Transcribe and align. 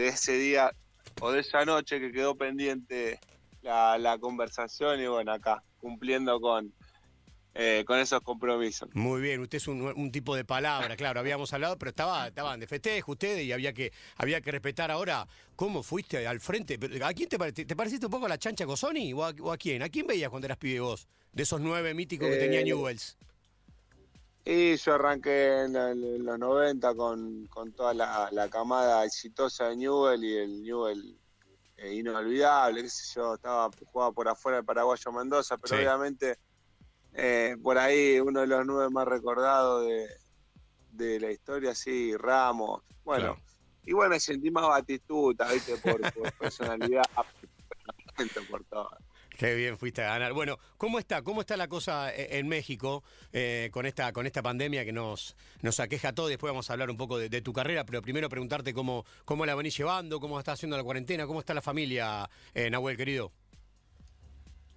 de 0.00 0.08
ese 0.08 0.32
día 0.38 0.72
o 1.20 1.30
de 1.32 1.40
esa 1.40 1.64
noche 1.64 2.00
que 2.00 2.10
quedó 2.12 2.34
pendiente 2.34 3.18
la, 3.62 3.98
la 3.98 4.18
conversación 4.18 5.00
y 5.00 5.06
bueno, 5.06 5.32
acá, 5.32 5.62
cumpliendo 5.78 6.40
con, 6.40 6.72
eh, 7.54 7.84
con 7.86 7.98
esos 7.98 8.20
compromisos. 8.22 8.88
Muy 8.94 9.20
bien, 9.20 9.40
usted 9.40 9.58
es 9.58 9.68
un, 9.68 9.82
un 9.82 10.10
tipo 10.12 10.34
de 10.34 10.44
palabra, 10.44 10.96
claro, 10.96 11.20
habíamos 11.20 11.52
hablado, 11.52 11.76
pero 11.78 11.90
estaba, 11.90 12.28
estaban 12.28 12.58
de 12.60 12.66
festejo 12.66 13.12
ustedes 13.12 13.44
y 13.44 13.52
había 13.52 13.72
que, 13.72 13.92
había 14.16 14.40
que 14.40 14.50
respetar 14.50 14.90
ahora 14.90 15.26
cómo 15.56 15.82
fuiste 15.82 16.26
al 16.26 16.40
frente. 16.40 16.78
¿A 17.04 17.12
quién 17.12 17.28
te, 17.28 17.38
pare- 17.38 17.52
te, 17.52 17.64
te 17.66 17.76
pareciste 17.76 18.06
un 18.06 18.12
poco 18.12 18.26
a 18.26 18.28
la 18.30 18.38
chancha 18.38 18.64
Cosoni 18.64 19.12
o 19.12 19.24
a, 19.24 19.34
o 19.40 19.52
a 19.52 19.58
quién? 19.58 19.82
¿A 19.82 19.88
quién 19.90 20.06
veías 20.06 20.30
cuando 20.30 20.46
eras 20.46 20.58
pibe 20.58 20.80
vos? 20.80 21.06
De 21.32 21.42
esos 21.42 21.60
nueve 21.60 21.92
míticos 21.94 22.28
que 22.28 22.36
tenía 22.36 22.60
Eh, 22.60 22.64
Newells. 22.64 23.16
Y 24.44 24.76
yo 24.76 24.94
arranqué 24.94 25.64
en, 25.64 26.24
los 26.24 26.38
90 26.38 26.94
con, 26.94 27.46
con 27.48 27.72
toda 27.72 27.92
la, 27.94 28.28
la 28.32 28.48
camada 28.48 29.04
exitosa 29.04 29.68
de 29.68 29.76
Newell 29.76 30.24
y 30.24 30.36
el 30.36 30.62
Newell 30.62 31.18
eh, 31.76 31.94
inolvidable, 31.94 32.82
qué 32.82 32.88
sé 32.90 33.14
yo, 33.14 33.34
estaba 33.34 33.70
jugaba 33.86 34.12
por 34.12 34.28
afuera 34.28 34.58
el 34.58 34.64
paraguayo 34.64 35.12
Mendoza, 35.12 35.56
pero 35.58 35.76
Sí. 35.76 35.80
obviamente 35.82 36.38
eh, 37.12 37.56
por 37.62 37.76
ahí 37.78 38.18
uno 38.20 38.40
de 38.40 38.46
los 38.46 38.64
nueve 38.66 38.88
más 38.90 39.06
recordados 39.06 39.86
de, 39.86 40.08
de 40.92 41.20
la 41.20 41.30
historia, 41.30 41.74
sí, 41.74 42.16
Ramos, 42.16 42.82
bueno, 43.04 43.34
Claro. 43.34 43.40
y 43.84 43.92
bueno, 43.92 44.18
sentí 44.20 44.50
más 44.50 44.66
Batistuta, 44.68 45.52
viste, 45.52 45.76
por, 45.78 46.00
por 46.12 46.32
personalidad, 46.32 47.02
por 48.50 48.64
todo. 48.64 48.90
Qué 49.40 49.54
bien 49.54 49.78
fuiste 49.78 50.02
a 50.02 50.08
ganar. 50.10 50.34
Bueno, 50.34 50.58
¿cómo 50.76 50.98
está? 50.98 51.22
¿Cómo 51.22 51.40
está 51.40 51.56
la 51.56 51.66
cosa 51.66 52.14
e- 52.14 52.38
en 52.38 52.46
México 52.46 53.02
eh, 53.32 53.70
con 53.72 53.86
esta 53.86 54.12
con 54.12 54.26
esta 54.26 54.42
pandemia 54.42 54.84
que 54.84 54.92
nos 54.92 55.34
nos 55.62 55.80
aqueja 55.80 56.08
a 56.08 56.12
todos? 56.12 56.28
Después 56.28 56.50
vamos 56.50 56.68
a 56.68 56.74
hablar 56.74 56.90
un 56.90 56.98
poco 56.98 57.16
de, 57.16 57.40
tu 57.40 57.54
carrera, 57.54 57.86
pero 57.86 58.02
primero 58.02 58.28
preguntarte 58.28 58.74
cómo 58.74 59.06
cómo 59.24 59.46
la 59.46 59.54
venís 59.54 59.78
llevando, 59.78 60.20
cómo 60.20 60.38
está 60.38 60.52
haciendo 60.52 60.76
la 60.76 60.84
cuarentena, 60.84 61.26
cómo 61.26 61.40
está 61.40 61.54
la 61.54 61.62
familia, 61.62 62.28
eh, 62.52 62.68
Nahuel 62.68 62.98
querido. 62.98 63.32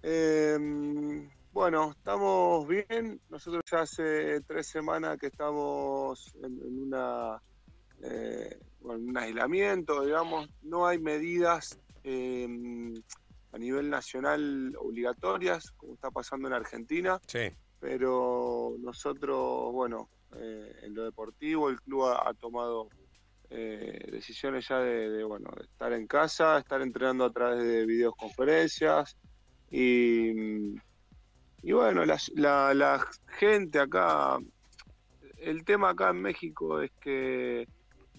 Eh, 0.02 1.28
bueno, 1.52 1.90
estamos 1.98 2.66
bien. 2.66 3.20
Nosotros 3.28 3.62
ya 3.70 3.80
hace 3.82 4.40
tres 4.46 4.66
semanas 4.66 5.18
que 5.18 5.26
estamos 5.26 6.34
en, 6.42 6.84
una 6.84 7.38
eh, 8.02 8.58
bueno, 8.80 8.98
en 8.98 9.10
un 9.10 9.18
aislamiento, 9.18 10.06
digamos. 10.06 10.48
No 10.62 10.86
hay 10.86 10.98
medidas 10.98 11.78
eh, 12.02 12.48
a 13.54 13.58
nivel 13.58 13.88
nacional 13.88 14.74
obligatorias, 14.78 15.70
como 15.76 15.94
está 15.94 16.10
pasando 16.10 16.48
en 16.48 16.54
Argentina, 16.54 17.20
Sí. 17.28 17.50
pero 17.78 18.74
nosotros, 18.80 19.72
bueno, 19.72 20.08
eh, 20.36 20.72
en 20.82 20.94
lo 20.94 21.04
deportivo, 21.04 21.70
el 21.70 21.80
club 21.80 22.06
ha, 22.06 22.28
ha 22.28 22.34
tomado 22.34 22.88
eh, 23.50 24.08
decisiones 24.10 24.66
ya 24.68 24.80
de, 24.80 25.08
de, 25.10 25.22
bueno, 25.22 25.50
de 25.56 25.62
estar 25.64 25.92
en 25.92 26.06
casa, 26.08 26.58
estar 26.58 26.82
entrenando 26.82 27.24
a 27.24 27.30
través 27.32 27.62
de 27.62 27.86
videoconferencias 27.86 29.16
y, 29.70 30.74
y 31.62 31.72
bueno, 31.72 32.04
la, 32.04 32.18
la, 32.34 32.74
la 32.74 33.06
gente 33.38 33.78
acá, 33.78 34.38
el 35.38 35.64
tema 35.64 35.90
acá 35.90 36.10
en 36.10 36.22
México 36.22 36.80
es 36.80 36.90
que 37.00 37.68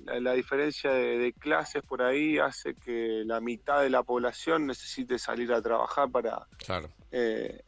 la, 0.04 0.20
la 0.20 0.34
diferencia 0.34 0.92
de, 0.92 1.18
de 1.18 1.34
clases 1.34 1.82
por 1.84 2.02
ahí 2.02 2.38
hace 2.38 2.76
que 2.76 3.24
la 3.26 3.40
mitad 3.40 3.82
de 3.82 3.90
la 3.90 4.04
población 4.04 4.68
necesite 4.68 5.18
salir 5.20 5.52
a 5.54 5.62
trabajar 5.62 6.10
para, 6.12 6.48
Claro. 6.58 6.90
eh, 7.12 7.62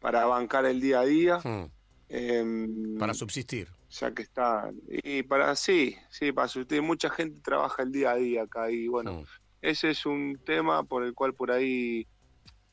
para 0.00 0.24
bancar 0.26 0.64
el 0.66 0.80
día 0.80 1.00
a 1.00 1.04
día. 1.04 1.38
Mm, 1.44 1.64
em, 2.08 2.98
Para 2.98 3.14
subsistir. 3.14 3.68
ya 3.90 4.12
que 4.12 4.22
está 4.22 4.70
y 4.88 5.22
para 5.22 5.54
sí 5.54 5.94
sí 6.10 6.32
para 6.32 6.48
subsistir 6.48 6.80
mucha 6.82 7.10
gente 7.10 7.40
trabaja 7.42 7.82
el 7.82 7.92
día 7.92 8.12
a 8.12 8.16
día 8.16 8.42
acá 8.44 8.70
y 8.70 8.88
bueno 8.88 9.12
Mm. 9.20 9.24
ese 9.60 9.90
es 9.90 10.06
un 10.06 10.38
tema 10.46 10.82
por 10.82 11.04
el 11.04 11.12
cual 11.14 11.34
por 11.34 11.50
ahí 11.50 12.06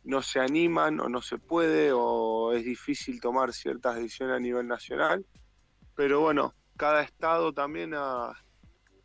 no 0.06 0.22
se 0.22 0.40
animan 0.40 1.00
o 1.02 1.10
no 1.10 1.22
se 1.22 1.38
puede 1.38 1.92
o 1.94 2.54
es 2.54 2.64
difícil 2.64 3.20
tomar 3.20 3.52
ciertas 3.54 3.96
decisiones 3.98 4.38
a 4.38 4.40
nivel 4.40 4.66
nacional 4.68 5.26
pero 5.96 6.22
bueno 6.22 6.54
cada 6.78 7.02
estado 7.04 7.52
también 7.54 7.94
ha, 7.96 8.32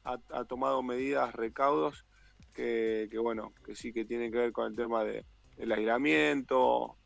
ha- 0.05 0.45
tomado 0.45 0.83
medidas 0.83 1.35
recaudos 1.35 2.05
que, 2.53 3.09
bueno 3.21 3.53
que 3.65 3.75
sí 3.75 3.93
que 3.93 4.05
tienen 4.05 4.31
que 4.31 4.39
ver 4.39 4.53
con 4.53 4.67
el 4.71 4.77
tema 4.77 5.03
de, 5.05 5.25
del 5.57 5.73
aislamiento 5.73 6.97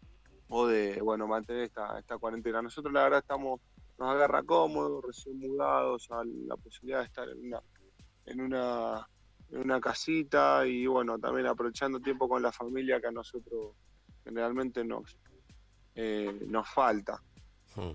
o 0.49 0.67
de 0.67 1.01
bueno 1.01 1.27
mantener 1.27 1.63
esta, 1.65 1.99
esta 1.99 2.19
cuarentena 2.19 2.61
nosotros 2.63 2.93
la 2.93 3.05
verdad 3.05 3.21
estamos 3.21 3.61
nos 3.99 4.11
agarra 4.11 4.43
cómodos, 4.45 5.05
recién 5.05 5.39
mudados, 5.39 6.09
a 6.11 6.23
la 6.25 6.57
posibilidad 6.57 7.01
de 7.01 7.07
estar 7.07 7.29
en 7.29 7.47
una, 7.47 7.61
en 8.27 8.41
una, 8.41 9.09
en 9.51 9.59
una 9.59 9.81
casita 9.81 10.65
y 10.67 10.87
bueno, 10.87 11.19
también 11.19 11.49
aprovechando 11.49 11.99
tiempo 11.99 12.29
con 12.29 12.41
la 12.41 12.53
familia 12.53 13.01
que 13.01 13.09
a 13.09 13.13
nosotros 13.13 13.75
generalmente 14.23 14.85
nos, 14.85 15.19
eh, 15.97 16.47
nos 16.47 16.69
falta. 16.69 17.21
Mm. 17.75 17.91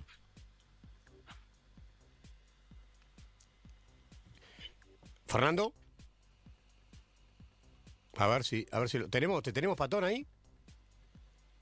Fernando. 5.34 5.74
A 8.16 8.28
ver 8.28 8.44
si, 8.44 8.64
a 8.70 8.78
ver 8.78 8.88
si 8.88 8.98
lo 8.98 9.08
tenemos, 9.08 9.42
¿te 9.42 9.52
tenemos 9.52 9.76
patón 9.76 10.04
ahí? 10.04 10.24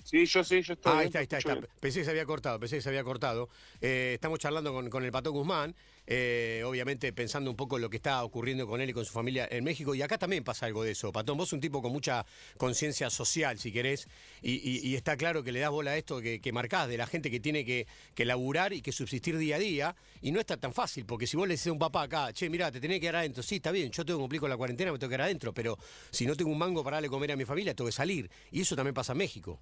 Sí, 0.05 0.27
yo 0.27 0.45
sí, 0.45 0.61
yo 0.61 0.75
estoy. 0.75 0.93
Ah, 0.93 0.99
ahí 0.99 1.07
está, 1.07 1.21
ahí 1.21 1.27
está. 1.31 1.59
Pensé 1.81 2.01
que 2.01 2.05
se 2.05 2.11
había 2.11 2.27
cortado, 2.27 2.61
pensé 2.61 2.77
que 2.77 2.83
se 2.83 2.91
había 2.91 3.03
cortado. 3.03 3.49
Eh, 3.81 4.13
estamos 4.15 4.39
charlando 4.39 4.75
con, 4.75 4.91
con 4.91 5.05
el 5.05 5.11
Pato 5.11 5.33
Guzmán, 5.33 5.75
eh, 6.07 6.63
obviamente 6.67 7.13
pensando 7.13 7.51
un 7.51 7.57
poco 7.57 7.77
en 7.77 7.83
lo 7.83 7.91
que 7.91 7.97
está 7.97 8.25
ocurriendo 8.25 8.67
con 8.67 8.81
él 8.81 8.91
y 8.91 8.93
con 8.93 9.05
su 9.05 9.13
familia 9.13 9.47
en 9.51 9.65
México. 9.65 9.95
Y 9.95 10.03
acá 10.03 10.19
también 10.19 10.45
pasa 10.45 10.67
algo 10.67 10.83
de 10.83 10.93
eso. 10.93 11.13
Patón, 11.13 11.39
vos 11.39 11.53
un 11.53 11.61
tipo 11.61 11.81
con 11.81 11.93
mucha 11.93 12.27
conciencia 12.57 13.09
social, 13.11 13.59
si 13.59 13.73
querés, 13.73 14.09
y, 14.43 14.95
está 14.95 15.17
claro 15.17 15.43
que 15.43 15.53
le 15.53 15.61
das 15.61 15.71
bola 15.71 15.93
a 15.93 15.97
esto 15.97 16.21
que, 16.21 16.41
que 16.41 16.53
marcás, 16.53 16.89
de 16.89 16.97
la 16.97 17.07
gente 17.07 17.31
que 17.31 17.41
tiene 17.41 17.65
que, 17.65 17.87
laburar 18.25 18.73
y 18.73 18.83
que 18.83 18.93
subsistir 18.93 19.37
día 19.37 19.57
a 19.57 19.59
día. 19.59 19.97
Y 20.21 20.33
no 20.33 20.41
está 20.41 20.57
tan 20.57 20.73
fácil, 20.73 21.05
porque 21.05 21.27
si 21.27 21.37
vos 21.37 21.47
le 21.49 21.55
decís 21.55 21.69
a 21.69 21.73
un 21.73 21.79
papá 21.79 22.03
acá, 22.03 22.33
che, 22.33 22.49
mira, 22.49 22.71
te 22.71 22.81
tenés 22.81 22.97
que 22.97 23.03
quedar 23.03 23.17
adentro. 23.17 23.43
Sí, 23.43 23.57
está 23.57 23.71
bien, 23.71 23.91
yo 23.91 24.05
tengo 24.05 24.19
que 24.19 24.23
cumplir 24.23 24.41
con 24.41 24.51
la 24.51 24.57
cuarentena, 24.57 24.93
me 24.93 24.99
tengo 24.99 25.09
que 25.09 25.15
quedar 25.17 25.27
adentro, 25.27 25.53
pero 25.53 25.79
si 26.11 26.27
no 26.27 26.37
tengo 26.37 26.51
un 26.51 26.59
mango 26.59 26.85
para 26.85 26.97
darle 26.97 27.09
comer 27.09 27.33
a 27.33 27.37
mi 27.37 27.45
familia, 27.45 27.75
tengo 27.75 27.89
que 27.89 27.93
salir. 27.93 28.31
Y 28.51 28.61
eso 28.61 28.77
también 28.77 28.95
pasa 28.95 29.13
en 29.13 29.19
México. 29.19 29.61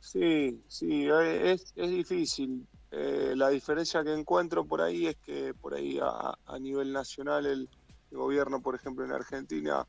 Sí, 0.00 0.60
sí, 0.66 1.06
eh, 1.06 1.52
es 1.52 1.90
difícil. 1.90 2.66
Eh, 2.92 3.34
la 3.36 3.50
diferencia 3.50 4.02
que 4.02 4.12
encuentro 4.12 4.64
por 4.64 4.80
ahí 4.80 5.06
es 5.06 5.16
que 5.16 5.54
por 5.54 5.74
ahí 5.74 6.00
a, 6.02 6.58
nivel 6.58 6.92
nacional 6.92 7.46
el, 7.46 7.68
gobierno, 8.10 8.60
por 8.60 8.74
ejemplo, 8.74 9.04
en 9.04 9.12
Argentina, 9.12 9.86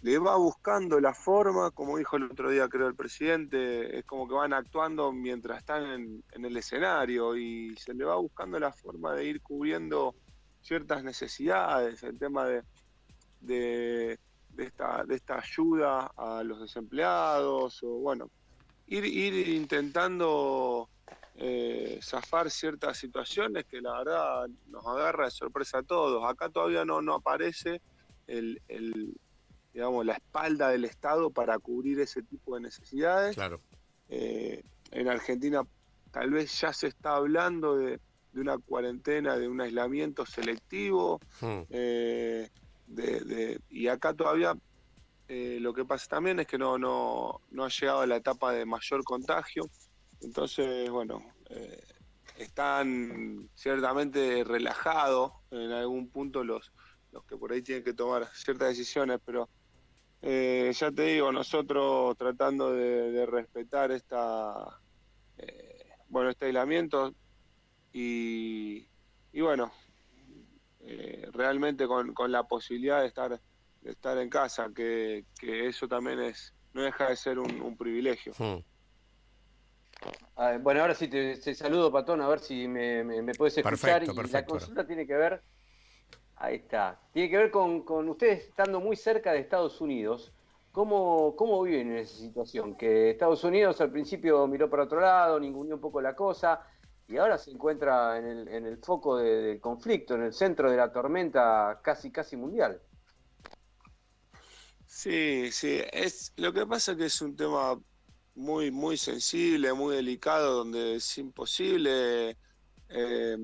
le 0.00 0.18
va 0.18 0.36
buscando 0.36 0.98
la 1.00 1.12
forma, 1.12 1.70
como 1.70 1.98
dijo 1.98 2.16
el 2.16 2.24
otro 2.24 2.50
día 2.50 2.66
creo 2.66 2.86
el 2.86 2.94
presidente, 2.94 3.98
es 3.98 4.06
como 4.06 4.26
que 4.26 4.32
van 4.32 4.54
actuando 4.54 5.12
mientras 5.12 5.58
están 5.58 6.22
en, 6.32 6.44
el 6.44 6.56
escenario 6.56 7.36
y 7.36 7.76
se 7.76 7.92
le 7.92 8.06
va 8.06 8.16
buscando 8.16 8.58
la 8.58 8.72
forma 8.72 9.12
de 9.12 9.26
ir 9.26 9.42
cubriendo 9.42 10.14
ciertas 10.62 11.04
necesidades, 11.04 12.02
el 12.02 12.18
tema 12.18 12.46
de, 12.46 12.62
de, 13.42 14.18
esta, 14.56 15.04
de 15.04 15.14
esta 15.14 15.38
ayuda 15.38 16.10
a 16.16 16.42
los 16.42 16.62
desempleados, 16.62 17.82
o 17.82 17.98
bueno, 17.98 18.30
ir 18.86 19.04
intentando 19.48 20.88
eh, 21.38 21.98
zafar 22.02 22.50
ciertas 22.50 22.98
situaciones 22.98 23.64
que 23.66 23.80
la 23.80 23.98
verdad 23.98 24.46
nos 24.68 24.86
agarra 24.86 25.26
de 25.26 25.30
sorpresa 25.30 25.78
a 25.78 25.82
todos. 25.82 26.24
Acá 26.28 26.48
todavía 26.48 26.84
no, 26.84 27.02
no 27.02 27.14
aparece 27.14 27.80
el, 28.26 28.60
el, 28.68 29.14
digamos, 29.74 30.04
la 30.06 30.14
espalda 30.14 30.70
del 30.70 30.84
Estado 30.84 31.30
para 31.30 31.58
cubrir 31.58 32.00
ese 32.00 32.22
tipo 32.22 32.54
de 32.54 32.62
necesidades. 32.62 33.34
Claro. 33.34 33.60
Eh, 34.08 34.62
en 34.92 35.08
Argentina 35.08 35.62
tal 36.12 36.30
vez 36.30 36.58
ya 36.60 36.72
se 36.72 36.86
está 36.86 37.16
hablando 37.16 37.76
de, 37.76 38.00
de 38.32 38.40
una 38.40 38.56
cuarentena, 38.58 39.36
de 39.36 39.48
un 39.48 39.60
aislamiento 39.60 40.24
selectivo, 40.24 41.20
Mm. 41.40 41.60
eh, 41.70 42.48
de, 42.86 43.20
de- 43.20 43.60
y 43.68 43.88
acá 43.88 44.14
todavía 44.14 44.54
eh, 45.28 45.58
lo 45.60 45.74
que 45.74 45.84
pasa 45.84 46.06
también 46.08 46.38
es 46.38 46.46
que 46.46 46.56
no, 46.56 46.78
no, 46.78 47.40
no 47.50 47.64
ha 47.64 47.68
llegado 47.68 48.00
a 48.00 48.06
la 48.06 48.16
etapa 48.16 48.52
de 48.52 48.64
mayor 48.64 49.02
contagio, 49.02 49.64
entonces, 50.20 50.90
bueno, 50.90 51.22
eh, 51.50 51.82
están 52.38 53.48
ciertamente 53.54 54.44
relajados 54.44 55.32
en 55.50 55.72
algún 55.72 56.08
punto 56.08 56.44
los, 56.44 56.72
los 57.12 57.24
que 57.24 57.36
por 57.36 57.52
ahí 57.52 57.62
tienen 57.62 57.84
que 57.84 57.94
tomar 57.94 58.26
ciertas 58.34 58.68
decisiones, 58.68 59.20
pero 59.24 59.48
eh, 60.22 60.72
ya 60.74 60.90
te 60.90 61.02
digo, 61.02 61.30
nosotros 61.32 62.16
tratando 62.16 62.72
de, 62.72 63.26
respetar 63.26 63.92
esta, 63.92 64.80
eh, 65.38 65.90
bueno, 66.08 66.30
este 66.30 66.46
aislamiento 66.46 67.14
y, 67.92 68.86
y 69.32 69.40
bueno, 69.40 69.72
eh, 70.80 71.28
realmente 71.32 71.86
con, 71.86 72.14
con 72.14 72.30
la 72.30 72.44
posibilidad 72.44 73.00
de 73.00 73.08
estar, 73.08 73.40
de 73.82 73.90
estar 73.90 74.18
en 74.18 74.30
casa, 74.30 74.70
que, 74.74 75.24
que 75.38 75.66
eso 75.66 75.88
también 75.88 76.20
es, 76.20 76.54
no 76.74 76.82
deja 76.82 77.08
de 77.08 77.16
ser 77.16 77.38
un, 77.38 77.76
privilegio. 77.76 78.32
Mm. 78.38 78.58
Bueno, 80.60 80.82
ahora 80.82 80.94
sí 80.94 81.08
te, 81.08 81.36
te 81.36 81.54
saludo, 81.54 81.90
Patón, 81.90 82.20
a 82.20 82.28
ver 82.28 82.40
si 82.40 82.68
me, 82.68 83.02
me, 83.02 83.22
me 83.22 83.34
puedes 83.34 83.56
escuchar. 83.56 84.00
Perfecto, 84.00 84.28
y 84.28 84.32
la 84.32 84.44
consulta 84.44 84.86
tiene 84.86 85.06
que 85.06 85.14
ver 85.14 85.42
Ahí 86.36 86.56
está. 86.56 87.00
Tiene 87.12 87.30
que 87.30 87.36
ver 87.38 87.50
con, 87.50 87.82
con 87.82 88.08
ustedes 88.08 88.44
estando 88.44 88.80
muy 88.80 88.96
cerca 88.96 89.32
de 89.32 89.40
Estados 89.40 89.80
Unidos. 89.80 90.32
¿Cómo, 90.70 91.34
¿Cómo 91.36 91.62
viven 91.62 91.92
en 91.92 91.96
esa 91.98 92.16
situación? 92.18 92.76
Que 92.76 93.10
Estados 93.10 93.42
Unidos 93.44 93.80
al 93.80 93.90
principio 93.90 94.46
miró 94.46 94.68
para 94.68 94.82
otro 94.82 95.00
lado, 95.00 95.40
ninguneó 95.40 95.76
un 95.76 95.80
poco 95.80 96.02
la 96.02 96.14
cosa, 96.14 96.60
y 97.08 97.16
ahora 97.16 97.38
se 97.38 97.50
encuentra 97.50 98.18
en 98.18 98.26
el, 98.26 98.48
en 98.48 98.66
el 98.66 98.76
foco 98.76 99.16
del 99.16 99.58
conflicto, 99.58 100.14
en 100.14 100.24
el 100.24 100.34
centro 100.34 100.70
de 100.70 100.76
la 100.76 100.92
tormenta 100.92 101.80
casi, 101.82 102.10
casi 102.12 102.36
mundial. 102.36 102.82
Sí, 104.84 105.50
sí, 105.50 105.80
es, 105.90 106.34
lo 106.36 106.52
que 106.52 106.66
pasa 106.66 106.92
es 106.92 106.98
que 106.98 107.06
es 107.06 107.22
un 107.22 107.34
tema 107.34 107.80
muy, 108.36 108.70
muy 108.70 108.98
sensible, 108.98 109.72
muy 109.72 109.96
delicado, 109.96 110.58
donde 110.58 110.96
es 110.96 111.18
imposible 111.18 112.36
eh, 112.88 113.36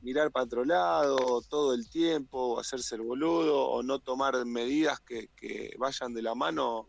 mirar 0.00 0.32
para 0.32 0.46
otro 0.46 0.64
lado 0.64 1.42
todo 1.42 1.74
el 1.74 1.88
tiempo, 1.88 2.58
hacerse 2.58 2.96
el 2.96 3.02
boludo 3.02 3.68
o 3.68 3.82
no 3.82 3.98
tomar 4.00 4.44
medidas 4.46 5.00
que, 5.00 5.28
vayan 5.78 6.14
de 6.14 6.22
la 6.22 6.34
mano 6.34 6.88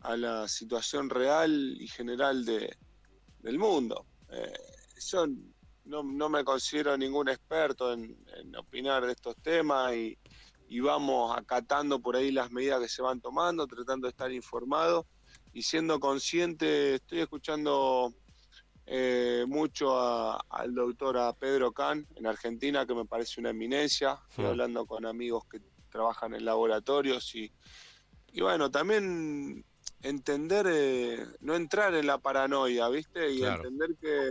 a 0.00 0.16
la 0.16 0.46
situación 0.46 1.10
real 1.10 1.76
y 1.80 1.88
general 1.88 2.44
de, 2.44 2.76
del 3.40 3.58
mundo. 3.58 4.06
Eh, 4.30 4.52
yo 5.00 5.26
no, 5.86 6.28
me 6.28 6.44
considero 6.44 6.96
ningún 6.98 7.30
experto 7.30 7.94
en, 7.94 8.14
opinar 8.56 9.06
de 9.06 9.12
estos 9.12 9.36
temas 9.36 9.94
y, 9.94 10.18
y, 10.68 10.80
vamos 10.80 11.34
acatando 11.34 11.98
por 11.98 12.14
ahí 12.14 12.30
las 12.30 12.50
medidas 12.50 12.80
que 12.80 12.88
se 12.88 13.00
van 13.00 13.22
tomando, 13.22 13.66
tratando 13.66 14.06
de 14.06 14.10
estar 14.10 14.30
informado 14.30 15.06
y 15.52 15.62
siendo 15.62 15.98
consciente, 15.98 16.96
estoy 16.96 17.20
escuchando 17.20 18.14
eh, 18.86 19.44
mucho 19.46 19.98
al 20.50 20.74
doctor 20.74 21.18
a 21.18 21.32
Pedro 21.32 21.72
Can 21.72 22.06
en 22.16 22.26
Argentina, 22.26 22.86
que 22.86 22.94
me 22.94 23.04
parece 23.04 23.40
una 23.40 23.50
eminencia. 23.50 24.18
Estoy 24.30 24.46
hablando 24.46 24.86
con 24.86 25.04
amigos 25.04 25.44
que 25.50 25.60
trabajan 25.90 26.34
en 26.34 26.44
laboratorios 26.44 27.34
y, 27.34 27.52
y 28.32 28.40
bueno, 28.40 28.70
también 28.70 29.64
entender, 30.02 30.66
eh, 30.70 31.26
no 31.40 31.54
entrar 31.54 31.94
en 31.94 32.06
la 32.06 32.18
paranoia, 32.18 32.88
¿viste? 32.88 33.30
Y 33.30 33.42
entender 33.42 33.90
que 34.00 34.28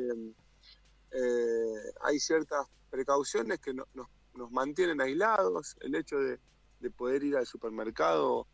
eh, 1.12 1.94
hay 2.04 2.20
ciertas 2.20 2.68
precauciones 2.90 3.60
que 3.60 3.74
nos, 3.74 3.88
nos, 3.94 4.08
mantienen 4.52 5.02
aislados. 5.02 5.76
El 5.82 5.96
hecho 5.96 6.18
de, 6.18 6.40
de 6.80 6.90
poder 6.92 7.24
ir 7.24 7.36
al 7.36 7.46
supermercado 7.46 8.48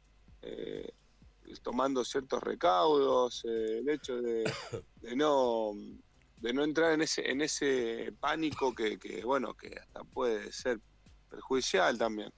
tomando 1.61 2.03
ciertos 2.03 2.41
recaudos, 2.41 3.43
eh, 3.45 3.79
el 3.79 3.89
hecho 3.89 4.21
de, 4.21 4.43
no 5.15 5.71
de 6.37 6.53
no 6.53 6.63
entrar 6.63 6.91
en 6.93 7.01
ese 7.01 7.29
en 7.29 7.41
ese 7.41 8.13
pánico 8.19 8.73
que, 8.73 8.97
bueno 9.23 9.53
que 9.53 9.75
hasta 9.79 10.03
puede 10.03 10.51
ser 10.51 10.79
perjudicial 11.29 11.97
también. 11.97 12.31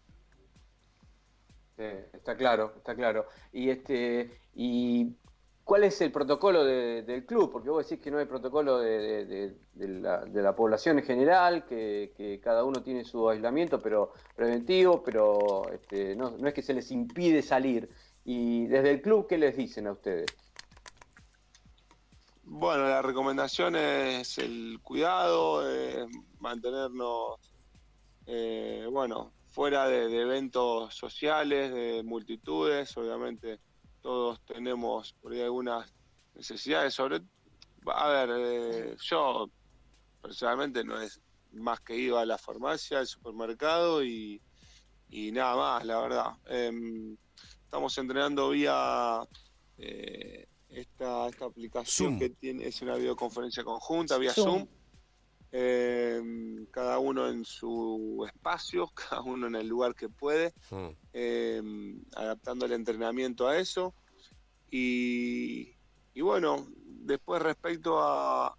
está 1.77 2.35
claro, 2.37 2.73
está 2.77 2.95
claro. 2.95 3.27
Y 3.51 3.69
este 3.69 4.41
y 4.53 5.15
¿Cuál 5.65 5.83
es 5.83 5.99
el 6.01 6.11
protocolo 6.11 6.63
del 6.63 7.25
club? 7.25 7.51
Porque 7.51 7.71
vos 7.71 7.89
decís 7.89 8.03
que 8.03 8.11
no 8.11 8.19
hay 8.19 8.25
protocolo 8.25 8.77
de, 8.77 9.55
la, 9.73 10.55
población 10.55 10.99
en 10.99 11.05
general, 11.05 11.65
que, 11.65 12.39
cada 12.43 12.63
uno 12.63 12.83
tiene 12.83 13.03
su 13.03 13.27
aislamiento 13.27 13.81
pero 13.81 14.13
preventivo, 14.35 15.03
pero 15.03 15.67
este, 15.73 16.15
no, 16.15 16.37
no, 16.37 16.47
es 16.47 16.53
que 16.53 16.61
se 16.61 16.75
les 16.75 16.91
impide 16.91 17.41
salir. 17.41 17.89
Y 18.25 18.65
desde 18.65 18.91
el 18.91 19.01
club, 19.01 19.27
¿qué 19.27 19.37
les 19.37 19.55
dicen 19.55 19.85
a 19.85 19.91
ustedes? 19.91 20.25
Bueno, 22.43 22.89
la 22.89 23.01
recomendación 23.01 23.75
es 23.75 24.39
el 24.39 24.79
cuidado, 24.81 25.63
mantenernos, 26.39 27.39
eh, 28.25 28.87
bueno, 28.91 29.31
fuera 29.45 29.87
de, 29.87 30.21
eventos 30.21 30.95
sociales, 30.95 31.71
de 31.71 32.01
multitudes, 32.03 32.95
obviamente 32.97 33.59
todos 34.01 34.41
tenemos 34.45 35.13
por 35.13 35.33
ahí 35.33 35.41
algunas 35.41 35.93
necesidades, 36.33 36.93
sobre, 36.93 37.21
a 37.87 38.09
ver, 38.09 38.29
eh, 38.31 38.95
yo 39.01 39.49
personalmente 40.21 40.83
no 40.83 40.99
es 40.99 41.21
más 41.51 41.79
que 41.81 41.95
iba 41.95 42.21
a 42.21 42.25
la 42.25 42.37
farmacia, 42.37 42.99
al 42.99 43.07
supermercado 43.07 44.03
y, 44.03 44.41
y 45.09 45.31
nada 45.31 45.55
más, 45.55 45.85
la 45.85 45.99
verdad. 45.99 46.31
Estamos 47.65 47.97
entrenando 47.97 48.49
vía 48.51 49.21
eh, 49.77 50.47
esta, 50.69 51.27
esta 51.27 51.45
aplicación 51.45 52.17
que 52.17 52.29
tiene, 52.29 52.67
es 52.67 52.81
una 52.81 52.95
videoconferencia 52.95 53.63
conjunta, 53.63 54.17
vía 54.17 54.33
Zoom. 54.33 54.65
Eh, 55.51 56.21
cada 56.71 56.99
uno 56.99 57.29
en 57.29 57.45
su 57.45 58.25
espacio, 58.27 58.87
cada 58.95 59.21
uno 59.21 59.47
en 59.47 59.55
el 59.55 59.67
lugar 59.67 59.95
que 59.95 60.09
puede, 60.09 60.53
eh, 61.13 61.61
adaptando 62.15 62.65
el 62.65 62.73
entrenamiento 62.73 63.47
a 63.47 63.57
eso. 63.57 63.93
Y, 64.69 65.73
bueno, 66.21 66.67
después 66.85 67.41
respecto 67.41 68.01
a, 68.01 68.55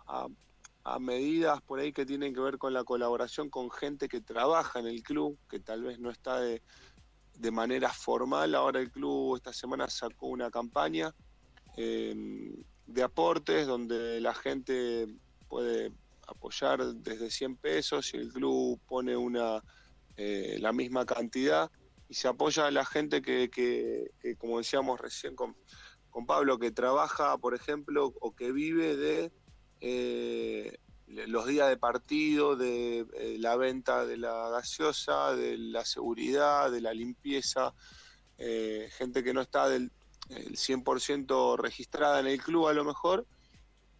a, 0.84 0.98
medidas 0.98 1.60
por 1.62 1.80
ahí 1.80 1.92
que 1.92 2.06
tienen 2.06 2.32
que 2.32 2.40
ver 2.40 2.56
con 2.56 2.72
la 2.72 2.84
colaboración 2.84 3.50
con 3.50 3.70
gente 3.70 4.08
que 4.08 4.20
trabaja 4.20 4.78
en 4.78 4.86
el 4.86 5.02
club, 5.02 5.38
que 5.50 5.60
tal 5.60 5.82
vez 5.82 5.98
no 5.98 6.10
está 6.10 6.40
de, 6.40 6.62
de 7.38 7.50
manera 7.50 7.90
formal. 7.90 8.54
Ahora 8.54 8.80
el 8.80 8.90
club 8.90 9.36
esta 9.36 9.52
semana 9.52 9.88
sacó 9.88 10.26
una 10.28 10.50
campaña 10.50 11.14
em, 11.76 12.54
de 12.86 13.02
aportes 13.02 13.66
donde 13.66 14.20
la 14.20 14.34
gente 14.34 15.06
puede 15.48 15.92
apoyar 16.26 16.84
desde 16.94 17.30
100 17.30 17.56
pesos 17.56 18.12
y 18.14 18.18
el 18.18 18.32
club 18.32 18.80
pone 18.86 19.16
una 19.16 19.62
eh, 20.16 20.56
la 20.60 20.72
misma 20.72 21.04
cantidad 21.04 21.70
y 22.08 22.14
se 22.14 22.28
apoya 22.28 22.66
a 22.66 22.70
la 22.70 22.84
gente 22.84 23.20
que, 23.20 23.50
que, 23.50 24.36
como 24.36 24.58
decíamos 24.58 25.00
recién 25.00 25.34
con, 25.34 25.56
con, 26.10 26.24
Pablo, 26.24 26.58
que 26.58 26.70
trabaja, 26.70 27.36
por 27.38 27.54
ejemplo, 27.54 28.14
o 28.20 28.34
que 28.34 28.52
vive 28.52 28.96
de 28.96 29.32
eh, 29.80 30.78
los 31.06 31.46
días 31.46 31.68
de 31.68 31.76
partido, 31.76 32.56
de 32.56 33.06
eh, 33.14 33.36
la 33.38 33.56
venta 33.56 34.04
de 34.04 34.16
la 34.16 34.50
gaseosa, 34.50 35.34
de 35.34 35.56
la 35.56 35.84
seguridad, 35.84 36.70
de 36.70 36.80
la 36.80 36.92
limpieza, 36.92 37.72
eh, 38.38 38.88
gente 38.96 39.22
que 39.22 39.32
no 39.32 39.40
está 39.40 39.68
del 39.68 39.90
100% 40.28 41.56
registrada 41.56 42.20
en 42.20 42.26
el 42.26 42.42
club 42.42 42.68
a 42.68 42.72
lo 42.72 42.84
mejor. 42.84 43.26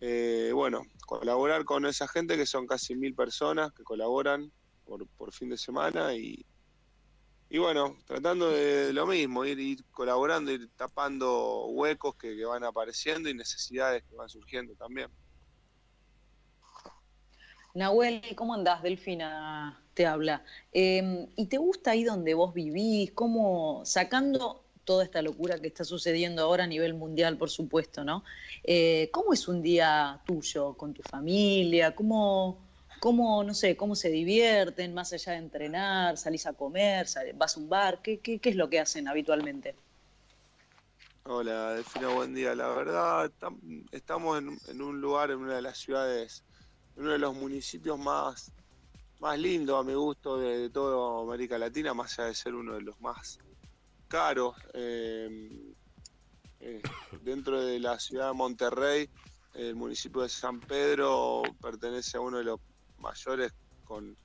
Eh, 0.01 0.51
bueno, 0.53 0.83
colaborar 1.07 1.65
con 1.65 1.87
esa 1.87 2.09
gente 2.09 2.37
que 2.37 2.47
son 2.47 2.67
casi 2.67 2.95
mil 2.97 3.15
personas 3.15 3.73
que 3.73 3.85
colaboran 3.85 4.53
por, 4.85 5.07
por 5.07 5.33
fin 5.33 5.49
de 5.49 5.57
semana 5.57 6.15
y, 6.15 6.45
y 7.49 7.59
bueno, 7.59 7.97
tratando 8.07 8.51
de, 8.51 8.93
lo 8.93 9.07
mismo, 9.07 9.45
ir, 9.45 9.85
colaborando, 9.93 10.51
ir 10.51 10.69
tapando 10.77 11.67
huecos 11.67 12.17
que 12.17 12.45
van 12.45 12.65
apareciendo 12.65 13.29
y 13.29 13.35
necesidades 13.35 14.03
que 14.03 14.17
van 14.17 14.29
surgiendo 14.29 14.75
también. 14.75 15.09
Nahuel, 17.77 18.23
¿cómo 18.37 18.55
andás? 18.55 18.83
Delfina 18.83 19.85
te 19.93 20.07
habla. 20.07 20.43
Em, 20.73 21.27
¿Y 21.37 21.47
te 21.47 21.59
gusta 21.59 21.91
ahí 21.91 22.05
donde 22.05 22.33
vos 22.33 22.55
vivís? 22.55 23.13
¿Cómo, 23.13 23.83
sacando 23.85 24.65
toda 24.85 25.05
esta 25.05 25.21
locura 25.21 25.61
que 25.61 25.67
está 25.67 25.85
sucediendo 25.85 26.43
ahora 26.43 26.65
a 26.65 26.67
nivel 26.67 26.95
mundial, 26.95 27.37
por 27.37 27.51
supuesto, 27.51 28.03
¿no? 28.03 28.25
Eh, 28.65 29.11
¿Cómo 29.13 29.35
es 29.35 29.47
un 29.47 29.61
día 29.61 30.23
tuyo 30.25 30.75
con 30.75 30.95
tu 30.95 31.03
familia? 31.03 31.95
¿Cómo, 31.95 32.67
cómo, 32.99 33.45
no 33.45 33.53
sé, 33.53 33.77
cómo 33.77 33.95
se 33.95 34.09
divierten 34.09 34.95
más 34.95 35.13
allá 35.13 35.33
de 35.33 35.39
entrenar? 35.39 36.17
¿Salís 36.17 36.47
a 36.47 36.55
comer? 36.55 37.07
¿Vas 37.35 37.59
a 37.59 37.61
un 37.61 37.69
bar? 37.69 38.01
¿Qué, 38.01 38.21
qué, 38.21 38.41
es 38.43 38.57
lo 38.57 38.71
que 38.71 38.81
hacen 38.81 39.07
habitualmente? 39.07 39.75
Hola, 41.25 41.75
Delfina, 41.75 42.09
buen 42.09 42.33
día. 42.33 42.55
La 42.55 42.69
verdad, 42.69 43.31
estamos 43.93 44.39
en 44.39 44.81
un 44.81 44.99
lugar, 44.99 45.31
en 45.31 45.41
una 45.41 45.57
de 45.57 45.63
las 45.63 45.77
ciudades 45.77 46.43
uno 46.97 47.11
de 47.11 47.19
los 47.19 47.35
municipios 47.35 47.99
más, 47.99 48.53
más 49.21 49.39
lindos 49.39 49.79
a 49.79 49.83
mi 49.83 49.95
gusto 49.95 50.39
de, 50.39 50.71
toda 50.71 51.23
América 51.23 51.59
Latina, 51.59 51.95
más 51.95 52.19
allá 52.19 52.29
de 52.29 52.35
ser 52.35 52.55
uno 52.55 52.75
de 52.75 52.83
los 52.83 53.01
más 53.01 53.39
caros. 54.09 54.57
Eh, 54.75 55.75
eh, 56.61 56.83
dentro 57.23 57.65
de 57.65 57.79
la 57.79 57.99
ciudad 58.01 58.29
de 58.29 58.35
Monterrey, 58.35 59.11
el 59.55 59.75
municipio 59.75 60.23
de 60.23 60.29
San 60.29 60.61
Pedro 60.61 61.43
pertenece 61.61 62.17
a 62.17 62.21
uno 62.21 62.39
de 62.39 62.45
los 62.45 62.61
mayores 62.99 63.53
con 63.85 64.17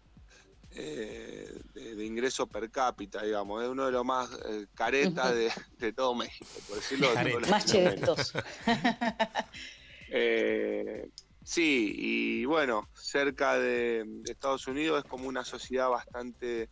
eh, 0.74 1.62
de, 1.74 2.06
ingreso 2.06 2.48
per 2.48 2.72
cápita, 2.72 3.24
digamos, 3.24 3.62
es 3.62 3.70
uno 3.70 3.86
de 3.86 3.92
los 3.92 4.06
más 4.06 4.30
caretas 4.74 5.34
de, 5.78 5.94
todo 5.94 6.16
México, 6.16 6.50
por 6.68 6.78
decirlo 6.78 7.14
de 7.14 7.40
Más 7.50 7.66
chetos. 7.66 8.34
Sí, 11.44 11.94
y 11.98 12.46
bueno, 12.46 12.88
cerca 12.94 13.58
de, 13.58 14.06
Estados 14.26 14.68
Unidos 14.68 15.04
es 15.04 15.10
como 15.10 15.28
una 15.28 15.44
sociedad 15.44 15.90
bastante, 15.90 16.70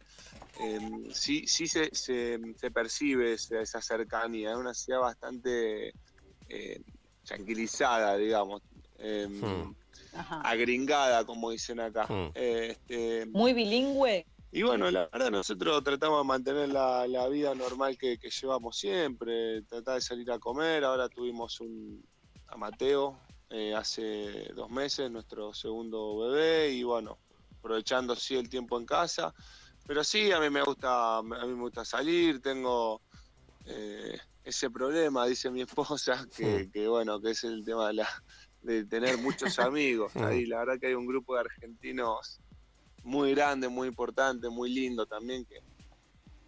em, 0.60 1.10
sí, 1.12 1.48
sí 1.48 1.68
se, 1.68 1.90
se, 1.94 2.40
percibe 2.72 3.34
esa, 3.34 3.82
cercanía, 3.82 4.52
es 4.52 4.58
una 4.58 4.74
sociedad 4.76 5.02
bastante 5.02 5.94
eh, 6.50 6.82
tranquilizada, 7.26 8.16
digamos, 8.18 8.62
em, 9.00 9.42
hmm. 9.42 9.76
agringada, 10.44 11.26
como 11.26 11.50
dicen 11.50 11.80
acá. 11.80 12.06
Hmm. 12.08 12.30
Este, 12.36 13.26
Muy 13.26 13.54
bilingüe. 13.54 14.28
y 14.52 14.62
bueno, 14.62 14.92
la 14.92 15.10
verdad 15.12 15.32
nosotros 15.32 15.84
tratamos 15.84 16.22
de 16.22 16.28
mantener 16.28 16.70
la, 16.70 17.28
vida 17.28 17.56
normal 17.56 17.98
que, 17.98 18.20
llevamos 18.20 18.78
siempre, 18.78 19.64
tratar 19.64 19.96
de 19.96 20.02
salir 20.02 20.32
a 20.32 20.38
comer, 20.38 20.84
ahora 20.84 21.10
tuvimos 21.10 21.60
un 21.60 22.08
a 22.48 22.58
Mateo 22.58 23.20
eh, 23.50 23.74
hace 23.74 24.52
dos 24.54 24.70
meses, 24.70 25.10
nuestro 25.10 25.54
segundo 25.54 26.18
bebé, 26.18 26.72
y 26.72 26.84
bueno, 26.84 27.18
aprovechando 27.58 28.16
sí 28.16 28.36
el 28.36 28.50
tiempo 28.50 28.80
en 28.80 28.86
casa, 28.86 29.34
pero 29.88 30.04
sí, 30.04 30.32
a 30.32 30.40
mí 30.40 30.50
me 30.50 30.62
gusta, 30.62 31.18
a 31.18 31.24
mí 31.24 31.54
me 31.54 31.62
gusta 31.62 31.84
salir, 31.84 32.42
tengo 32.42 33.02
eh, 33.66 34.20
ese 34.44 34.70
problema, 34.70 35.26
dice 35.26 35.50
mi 35.50 35.62
esposa, 35.64 36.28
que, 36.36 36.70
que, 36.72 36.88
bueno, 36.88 37.20
que 37.20 37.32
es 37.32 37.44
el 37.44 37.66
tema 37.66 37.88
de, 37.88 37.94
la, 37.96 38.10
de 38.62 38.86
tener 38.86 39.18
muchos 39.18 39.58
amigos. 39.60 40.16
Ahí 40.16 40.46
la 40.46 40.60
verdad 40.60 40.80
que 40.80 40.88
hay 40.88 40.94
un 40.94 41.08
grupo 41.08 41.34
de 41.34 41.42
argentinos 41.42 42.40
muy 43.04 43.34
grande, 43.34 43.68
muy 43.68 43.88
importante, 43.88 44.50
muy 44.50 44.70
lindo 44.70 45.06
también, 45.06 45.46
que, 45.46 45.62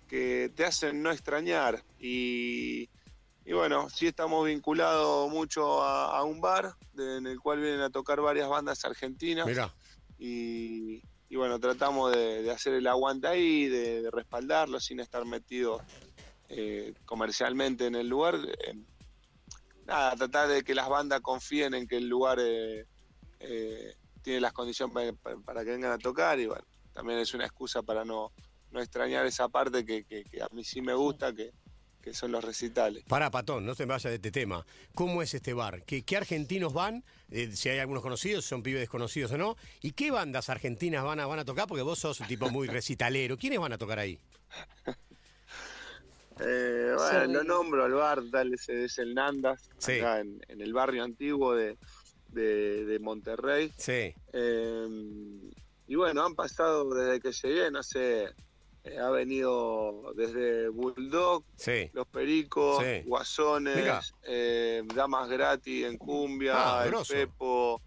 que 0.08 0.51
te 0.55 0.65
hacen 0.65 1.01
no 1.01 1.12
extrañar. 1.12 1.84
Y, 2.00 2.89
bueno, 3.45 3.89
sí 3.89 4.07
estamos 4.07 4.45
vinculados 4.45 5.29
mucho 5.31 5.83
a, 5.83 6.24
un 6.24 6.41
bar 6.41 6.75
en 6.98 7.27
el 7.27 7.39
cual 7.39 7.60
vienen 7.60 7.81
a 7.81 7.89
tocar 7.89 8.21
varias 8.21 8.48
bandas 8.48 8.83
argentinas. 8.86 9.48
Y, 10.17 11.01
bueno, 11.36 11.60
tratamos 11.60 12.12
de, 12.12 12.51
hacer 12.51 12.74
el 12.74 12.88
aguante 12.88 13.27
ahí, 13.27 13.67
de, 13.67 14.10
respaldarlo 14.12 14.79
sin 14.79 15.00
estar 15.00 15.25
metidos 15.25 15.81
eh, 16.50 16.93
comercialmente 17.05 17.88
en 17.88 17.95
el 17.95 18.07
lugar. 18.07 18.38
nada, 19.86 20.15
tratar 20.15 20.50
de 20.50 20.63
que 20.63 20.75
las 20.75 20.89
bandas 20.89 21.21
confíen 21.21 21.74
en 21.74 21.88
que 21.88 21.98
el 21.98 22.07
lugar 22.07 22.38
eh, 22.39 22.86
eh, 23.39 23.95
tiene 24.21 24.39
las 24.39 24.53
condiciones 24.53 25.15
para, 25.43 25.63
que 25.63 25.71
vengan 25.71 25.91
a 25.91 25.98
tocar 25.98 26.39
y 26.39 26.45
bueno, 26.45 26.63
también 26.93 27.19
es 27.19 27.33
una 27.33 27.45
excusa 27.45 27.81
para 27.81 28.05
no, 28.05 28.31
no 28.71 28.81
extrañar 28.81 29.25
esa 29.25 29.50
parte 29.50 29.86
que, 29.86 30.05
a 30.41 30.53
mí 30.53 30.63
sí 30.63 30.81
me 30.81 30.93
gusta, 30.93 31.33
que, 31.33 31.51
son 32.13 32.31
los 32.31 32.43
recitales. 32.43 33.03
Para, 33.08 33.31
Patón, 33.31 33.65
no 33.65 33.75
se 33.75 33.86
me 33.86 33.93
vaya 33.93 34.10
de 34.10 34.17
este 34.17 34.31
tema. 34.31 34.65
¿Cómo 34.93 35.22
es 35.22 35.34
este 35.34 35.53
bar? 35.53 35.84
¿Qué, 35.84 36.03
argentinos 36.17 36.74
van? 36.74 37.03
Eh, 37.29 37.51
si 37.53 37.70
hay 37.70 37.79
algunos 37.79 38.03
conocidos, 38.03 38.46
son 38.46 38.63
pibes 38.63 38.81
desconocidos 38.81 39.31
o 39.31 39.38
no. 39.38 39.55
¿Y 39.81 39.91
qué 39.91 40.12
bandas 40.12 40.50
argentinas 40.50 41.03
van 41.03 41.20
a, 41.20 41.25
van 41.25 41.39
a 41.39 41.46
tocar? 41.46 41.67
Porque 41.67 41.84
vos 41.84 42.00
sos 42.00 42.20
un 42.20 42.27
tipo 42.27 42.50
muy 42.50 42.67
recitalero. 42.67 43.38
¿Quiénes 43.38 43.60
van 43.60 43.74
a 43.74 43.77
tocar 43.77 44.00
ahí? 44.00 44.20
Eh, 46.43 46.93
bueno, 46.98 47.34
lo 47.34 47.43
nombro, 47.43 47.86
el 47.86 47.93
bar 47.93 48.24
tal 48.31 48.53
es, 48.53 48.98
el 48.98 49.13
Nandas, 49.13 49.70
acá 49.77 50.22
en, 50.22 50.41
el 50.48 50.74
barrio 50.74 51.03
antiguo 51.03 51.53
de, 51.53 51.77
de, 52.29 53.00
Monterrey. 53.00 53.72
Sí. 53.77 54.15
Em, 54.34 55.51
y 55.88 55.96
bueno, 55.96 56.25
han 56.25 56.34
pasado 56.34 56.89
desde 56.96 57.20
que 57.20 57.31
llegué, 57.31 57.70
no 57.70 57.84
sé, 57.84 58.29
eh, 58.84 58.98
ha 58.98 59.10
venido 59.10 60.14
desde 60.16 60.70
Bulldog, 60.70 61.44
Los 61.94 62.08
Pericos, 62.08 62.84
Guasones, 63.06 64.14
em, 64.24 64.88
Damas 64.88 65.30
Gratis 65.30 65.86
en 65.86 65.98
Cumbia, 65.98 66.54
ah, 66.56 66.86
el 66.86 66.94
Pepo, 67.08 67.82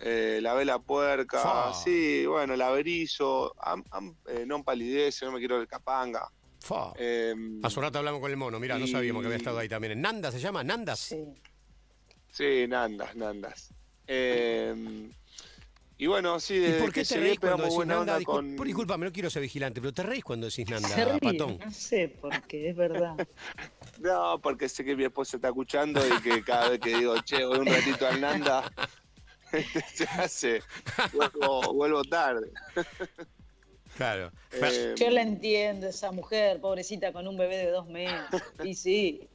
eh, 0.00 0.38
La 0.42 0.54
Vela 0.54 0.78
Puerca, 0.78 1.72
sí, 1.74 2.24
bueno, 2.26 2.54
el 2.54 2.62
Averizo, 2.62 3.54
eh, 4.28 4.44
Non 4.46 4.62
Palidece, 4.64 5.26
no 5.26 5.32
me 5.32 5.38
quiero 5.38 5.60
el 5.60 5.66
Capanga. 5.66 6.28
Eh, 6.96 7.34
Hace 7.62 7.78
un 7.78 7.84
rato 7.84 7.98
hablamos 7.98 8.20
con 8.20 8.30
el 8.30 8.36
mono, 8.36 8.60
mira, 8.60 8.78
no 8.78 8.86
sabíamos 8.86 9.22
que 9.22 9.26
había 9.26 9.38
estado 9.38 9.58
ahí 9.58 9.68
también. 9.68 9.92
¿En 9.92 10.00
Nandas 10.00 10.34
se 10.34 10.40
llama? 10.40 10.62
¿Nandas? 10.62 11.00
Sí. 11.00 11.34
Sí, 12.30 12.66
Nandas, 12.68 13.14
Nandas. 13.16 13.74
Eh, 14.06 15.10
y 16.02 16.08
bueno, 16.08 16.40
sí, 16.40 16.56
¿Y 16.56 16.80
por 16.80 16.92
qué 16.92 17.04
te 17.04 17.16
reís 17.16 17.38
cuando 17.38 17.62
decís 17.62 17.86
Nanda? 17.86 18.20
Con... 18.24 18.56
Disculpa, 18.56 18.96
no 18.96 19.12
quiero 19.12 19.30
ser 19.30 19.40
vigilante, 19.40 19.80
pero 19.80 19.94
te 19.94 20.02
reís 20.02 20.24
cuando 20.24 20.48
decís 20.48 20.68
Nanda, 20.68 20.88
Se 20.88 21.06
Patón. 21.20 21.60
No 21.64 21.70
sé, 21.70 22.12
porque 22.20 22.70
es 22.70 22.74
verdad. 22.74 23.14
no, 24.00 24.40
porque 24.42 24.68
sé 24.68 24.84
que 24.84 24.96
mi 24.96 25.04
esposa 25.04 25.36
está 25.36 25.50
escuchando 25.50 26.00
y 26.04 26.20
que 26.20 26.42
cada 26.42 26.70
vez 26.70 26.80
que 26.80 26.96
digo, 26.96 27.14
che, 27.20 27.44
voy 27.44 27.60
un 27.60 27.66
ratito 27.66 28.04
al 28.04 28.20
Nanda, 28.20 28.64
se 29.94 30.02
hace, 30.18 30.62
vuelvo, 31.12 31.72
vuelvo 31.72 32.02
tarde. 32.02 32.50
Claro. 33.94 34.32
Eh, 34.52 34.94
Yo 34.96 35.10
la 35.10 35.20
entiendo, 35.20 35.86
esa 35.86 36.10
mujer, 36.12 36.62
pobrecita, 36.62 37.12
con 37.12 37.28
un 37.28 37.36
bebé 37.36 37.58
de 37.58 37.70
dos 37.70 37.86
meses. 37.86 38.42
Y 38.64 38.74
sí. 38.74 39.28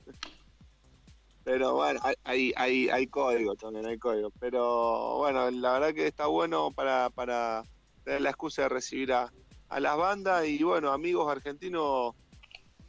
Pero 1.47 1.75
bueno, 1.75 2.01
hay, 2.25 2.51
hay, 2.57 2.89
hay 2.89 3.07
código 3.07 3.55
también, 3.55 3.85
hay 3.85 3.97
código. 3.97 4.31
Pero 4.37 5.15
bueno, 5.19 5.49
la 5.49 5.79
verdad 5.79 5.93
que 5.93 6.05
está 6.05 6.27
bueno 6.27 6.71
para, 6.71 7.09
para 7.09 7.63
tener 8.03 8.19
la 8.19 8.31
excusa 8.31 8.63
de 8.63 8.69
recibir 8.69 9.13
a, 9.13 9.31
las 9.79 9.95
bandas 9.95 10.45
y 10.45 10.61
bueno, 10.61 10.91
amigos 10.91 11.31
argentinos, 11.31 12.13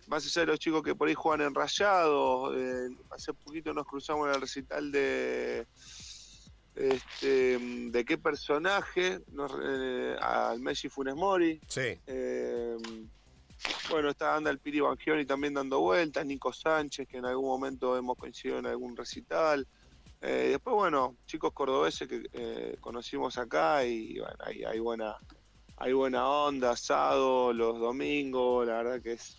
más 0.09 0.27
allá 0.27 0.41
de 0.41 0.47
los 0.49 0.59
chicos 0.59 0.83
que 0.83 0.97
por 0.97 1.07
ahí 1.07 1.15
juegan 1.15 1.47
en 1.47 1.55
Rayados, 1.55 2.53
eh, 2.57 2.89
hace 3.11 3.33
poquito 3.33 3.73
nos 3.73 3.87
cruzamos 3.87 4.27
en 4.27 4.35
el 4.35 4.41
recital 4.41 4.91
de 4.91 5.65
este, 6.75 7.59
de 7.61 8.05
qué 8.05 8.19
personaje, 8.19 9.21
eh, 9.63 10.17
al 10.21 10.59
Messi 10.59 10.89
Funes 10.89 11.15
Mori. 11.15 11.61
Sí. 11.69 11.97
Eh, 12.09 12.77
bueno, 13.91 14.11
está 14.11 14.37
anda 14.37 14.51
el 14.51 14.59
Piri 14.59 14.81
Bangioni 14.81 15.25
también 15.25 15.55
dando 15.55 15.81
vueltas, 15.81 16.25
Nico 16.25 16.53
Sánchez, 16.53 17.09
que 17.09 17.19
en 17.19 17.27
algún 17.27 17.47
momento 17.47 17.97
hemos 17.97 18.17
coincidido 18.17 18.59
en 18.59 18.67
algún 18.67 18.97
recital. 18.97 19.67
Eh, 20.21 20.49
después, 20.51 20.75
bueno, 20.75 21.17
chicos 21.27 21.53
cordobeses 21.53 22.09
que 22.09 22.23
eh, 22.33 22.77
conocimos 22.81 23.39
acá 23.39 23.85
y 23.85 24.19
bueno, 24.19 24.37
hay, 24.45 24.79
buena, 24.81 25.17
hay 25.77 25.93
buena 25.93 26.29
onda, 26.29 26.71
asado 26.71 27.53
los 27.53 27.79
domingos, 27.79 28.67
la 28.67 28.83
verdad 28.83 29.01
que 29.01 29.13
es 29.13 29.37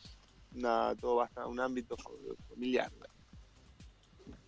todo 0.99 1.17
bastante, 1.17 1.49
un 1.49 1.59
ámbito 1.59 1.95
familiar. 1.97 2.91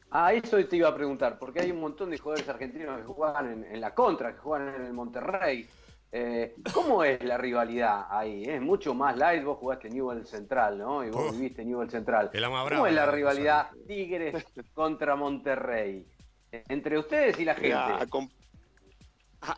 Ah, 0.09 0.33
eso 0.33 0.63
te 0.65 0.75
iba 0.75 0.89
a 0.89 0.95
preguntar, 0.95 1.39
porque 1.39 1.61
hay 1.61 1.71
un 1.71 1.79
montón 1.79 2.09
de 2.09 2.17
jugadores 2.17 2.47
argentinos 2.49 2.97
que 2.97 3.05
juegan 3.05 3.63
en 3.63 3.79
la 3.79 3.93
contra, 3.93 4.33
que 4.33 4.39
juegan 4.39 4.75
en 4.75 4.85
el 4.87 4.93
Monterrey. 4.93 5.69
Eh, 6.13 6.55
¿Cómo 6.73 7.03
es 7.05 7.23
la 7.23 7.37
rivalidad 7.37 8.07
ahí? 8.09 8.43
Es 8.43 8.61
mucho 8.61 8.93
más 8.93 9.17
light. 9.17 9.43
Vos 9.43 9.57
jugaste 9.57 9.89
Newell 9.89 10.25
Central, 10.25 10.77
¿no? 10.77 11.05
Y 11.05 11.09
vos 11.09 11.31
viviste 11.31 11.63
Newell 11.63 11.89
Central. 11.89 12.31
¿Cómo 12.33 12.87
es 12.87 12.93
la 12.93 13.05
rivalidad 13.05 13.69
Tigres 13.87 14.43
contra 14.73 15.15
Monterrey? 15.15 16.05
Entre 16.51 16.99
ustedes 16.99 17.39
y 17.39 17.45
la 17.45 17.55
gente. 17.55 17.75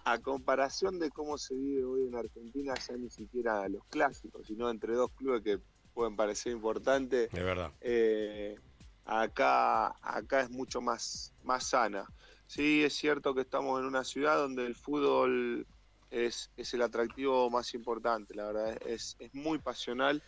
A, 0.06 0.18
comparación 0.20 0.98
de 0.98 1.10
cómo 1.10 1.38
se 1.38 1.56
vive 1.56 1.84
hoy 1.84 2.08
en 2.08 2.16
Argentina, 2.16 2.74
ya 2.76 2.96
ni 2.96 3.10
siquiera 3.10 3.68
los 3.68 3.84
clásicos, 3.88 4.48
sino 4.48 4.70
entre 4.70 4.94
dos 4.94 5.12
clubes 5.12 5.42
que 5.42 5.60
pueden 5.94 6.16
parecer 6.16 6.54
importantes. 6.54 7.30
De 7.32 7.44
verdad. 7.44 7.70
Eh, 7.82 8.56
acá, 9.04 9.88
acá 10.02 10.42
es 10.42 10.50
mucho 10.52 10.80
más, 10.80 11.34
más 11.44 11.66
sana. 11.66 12.06
Sí, 12.48 12.84
es 12.84 12.94
cierto 12.94 13.34
que 13.34 13.42
estamos 13.42 13.80
en 13.82 13.88
una 13.88 14.06
ciudad 14.06 14.38
donde 14.38 14.66
el 14.66 14.76
fútbol 14.76 15.68
es, 16.13 16.74
el 16.74 16.82
atractivo 16.82 17.50
más 17.50 17.74
importante, 17.74 18.36
la 18.36 18.46
verdad, 18.46 18.77
es, 18.86 19.17
muy 19.34 19.58
pasional. 19.58 20.22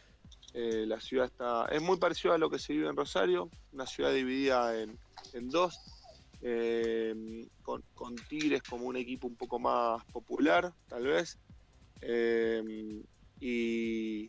Eh, 0.53 0.85
la 0.87 0.99
ciudad 0.99 1.25
está, 1.25 1.65
es 1.65 1.81
muy 1.81 1.97
parecido 1.97 2.33
a 2.33 2.37
lo 2.37 2.49
que 2.49 2.59
se 2.59 2.73
vive 2.73 2.89
en 2.89 2.95
Rosario, 2.95 3.49
una 3.71 3.85
ciudad 3.85 4.11
dividida 4.13 4.81
en, 4.81 4.97
dos, 5.49 5.79
eh, 6.41 7.47
con, 7.61 8.15
Tigres 8.27 8.63
como 8.63 8.85
un 8.85 8.95
equipo 8.95 9.27
un 9.27 9.35
poco 9.35 9.59
más 9.59 10.03
popular, 10.05 10.73
tal 10.87 11.05
vez. 11.05 11.37
Eh, 12.01 13.03
y, 13.39 14.27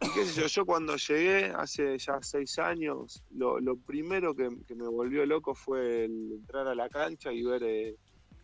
qué 0.00 0.24
sé 0.24 0.40
yo, 0.40 0.46
yo 0.46 0.64
cuando 0.64 0.96
llegué 0.96 1.46
hace 1.46 1.98
ya 1.98 2.22
seis 2.22 2.58
años, 2.58 3.22
lo, 3.30 3.76
primero 3.76 4.34
que, 4.34 4.48
me 4.48 4.88
volvió 4.88 5.26
loco 5.26 5.54
fue 5.54 6.04
entrar 6.04 6.68
a 6.68 6.74
la 6.74 6.88
cancha 6.88 7.32
y 7.32 7.42
ver 7.42 7.96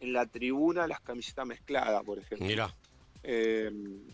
en 0.04 0.12
la 0.12 0.26
tribuna 0.26 0.86
las 0.86 1.00
camisetas 1.00 1.46
mezcladas, 1.46 2.02
por 2.04 2.18
ejemplo. 2.18 2.46
Mira. 2.46 2.74
Em, 3.22 4.06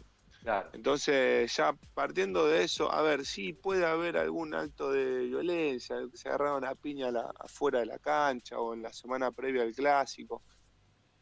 entonces, 0.73 1.55
ya 1.55 1.75
partiendo 1.95 2.47
de 2.47 2.65
eso, 2.65 2.91
a 2.91 3.03
ver, 3.03 3.27
sí 3.27 3.53
puede 3.53 3.85
haber 3.85 4.17
algún 4.17 4.55
acto 4.55 4.91
de 4.91 5.27
violencia, 5.27 5.97
que 6.11 6.17
se 6.17 6.29
agarraron 6.29 6.65
a 6.65 6.75
piña 6.75 7.11
afuera 7.39 7.81
de 7.81 7.87
la 7.87 7.99
cancha 7.99 8.59
o 8.59 8.73
en 8.73 8.83
la 8.83 8.93
semana 8.93 9.31
previa 9.31 9.63
al 9.63 9.75
clásico. 9.75 10.43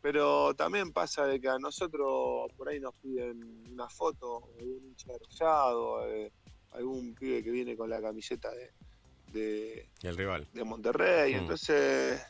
Pero 0.01 0.55
también 0.55 0.93
pasa 0.93 1.27
de 1.27 1.41
que 1.41 1.49
a 1.49 1.59
nosotros 1.59 2.53
por 2.57 2.69
ahí 2.69 2.79
nos 2.79 2.95
piden 2.97 3.65
una 3.73 3.89
foto 3.89 4.51
de 4.57 4.65
un 4.65 4.85
hincha 4.87 5.13
rosado, 5.19 6.09
eh, 6.09 6.31
algún 6.73 7.15
pibe 7.15 7.43
que 7.43 7.51
viene 7.51 7.77
con 7.77 7.91
la 7.91 8.01
camiseta 8.01 8.53
de, 8.53 8.71
de, 9.33 9.89
el 10.03 10.17
rival. 10.17 10.47
de 10.53 10.63
Monterrey. 10.63 11.35
Mm. 11.35 11.39
Entonces, 11.39 12.23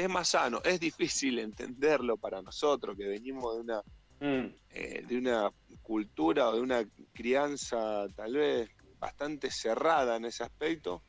es 0.00 0.08
más 0.08 0.28
sano, 0.28 0.60
es 0.64 0.80
difícil 0.80 1.38
entenderlo 1.38 2.16
para 2.16 2.42
nosotros 2.42 2.96
que 2.96 3.06
venimos 3.06 3.54
de 3.54 3.60
una, 3.60 3.82
mm. 4.20 4.54
eh, 4.70 5.04
de 5.06 5.18
una 5.18 5.50
cultura 5.82 6.48
o 6.48 6.54
de 6.54 6.60
una 6.60 6.84
crianza 7.12 8.06
tal 8.14 8.34
vez 8.34 8.70
bastante 8.98 9.50
cerrada 9.50 10.16
en 10.16 10.26
ese 10.26 10.42
aspecto, 10.42 11.02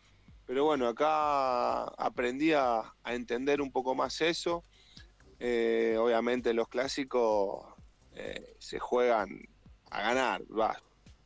pero 0.46 0.66
bueno, 0.66 0.88
acá 0.88 1.84
aprendí 1.84 2.54
a, 2.54 2.94
entender 3.06 3.62
un 3.62 3.72
poco 3.72 3.96
más 3.96 4.20
eso. 4.22 4.64
Eh, 5.40 5.98
obviamente 6.00 6.54
los 6.54 6.68
clásicos 6.68 7.66
eh, 8.16 8.56
se 8.60 8.80
juegan 8.80 9.42
a 9.90 10.02
ganar. 10.02 10.42
Va. 10.52 10.78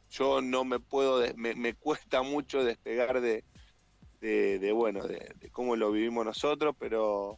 Yo 0.10 0.42
no 0.42 0.64
me 0.64 0.80
puedo, 0.80 1.24
me, 1.36 1.56
me 1.56 1.74
cuesta 1.74 2.22
mucho 2.22 2.64
despegar 2.64 3.20
de, 3.20 3.44
de, 4.26 4.72
bueno, 4.72 5.06
de, 5.08 5.50
cómo 5.52 5.76
lo 5.76 5.92
vivimos 5.92 6.26
nosotros, 6.26 6.76
pero, 6.80 7.38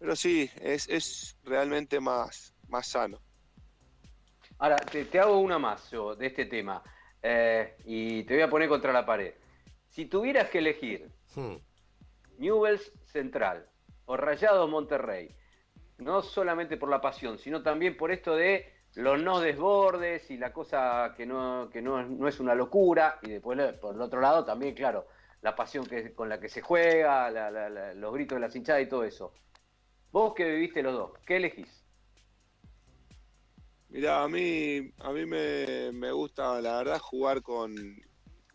pero 0.00 0.16
sí, 0.16 0.50
es, 0.62 0.88
es 0.88 1.36
realmente 1.44 2.00
más, 2.00 2.54
más 2.68 2.86
sano. 2.88 3.20
Ahora, 4.58 4.76
te, 4.76 5.20
hago 5.20 5.38
una 5.38 5.58
más 5.58 5.90
yo 5.90 6.16
de 6.16 6.26
este 6.26 6.46
tema 6.46 6.82
eh, 7.22 7.76
y 7.84 8.24
te 8.24 8.34
voy 8.34 8.42
a 8.42 8.50
poner 8.50 8.68
contra 8.68 8.92
la 8.92 9.04
pared. 9.04 9.34
Si 9.88 10.06
tuvieras 10.06 10.48
que 10.48 10.58
elegir 10.58 11.10
hmm. 11.34 11.56
Newells 12.38 12.92
Central 13.04 13.66
o 14.06 14.16
Rayado 14.16 14.66
Monterrey, 14.68 15.34
no 15.98 16.22
solamente 16.22 16.78
por 16.78 16.88
la 16.88 17.00
pasión, 17.02 17.38
sino 17.38 17.62
también 17.62 17.96
por 17.96 18.10
esto 18.10 18.34
de 18.34 18.72
los 18.94 19.22
no 19.22 19.40
desbordes 19.40 20.30
y 20.30 20.38
la 20.38 20.52
cosa 20.52 21.12
que 21.14 21.26
no, 21.26 21.68
que 21.70 21.82
no, 21.82 22.26
es 22.26 22.40
una 22.40 22.54
locura, 22.54 23.18
y 23.22 23.30
después 23.30 23.58
por 23.74 23.94
el 23.94 24.00
otro 24.00 24.20
lado 24.20 24.44
también, 24.44 24.74
claro, 24.74 25.06
la 25.42 25.54
pasión 25.54 25.86
que, 25.86 26.14
con 26.14 26.28
la 26.28 26.40
que 26.40 26.48
se 26.48 26.62
juega, 26.62 27.30
los 27.94 28.12
gritos 28.14 28.40
de 28.40 28.46
la 28.46 28.54
hinchadas 28.54 28.82
y 28.82 28.86
todo 28.86 29.04
eso. 29.04 29.32
Vos 30.12 30.34
que 30.34 30.44
viviste 30.44 30.82
los 30.82 30.94
dos, 30.94 31.12
¿qué 31.26 31.36
elegís? 31.36 31.68
Mira, 33.90 34.22
a 34.22 34.28
mí, 34.28 34.92
a 34.98 35.12
mí 35.12 35.26
me, 35.26 36.12
gusta, 36.12 36.60
la 36.60 36.78
verdad, 36.78 36.98
jugar 37.00 37.42
con, 37.42 37.74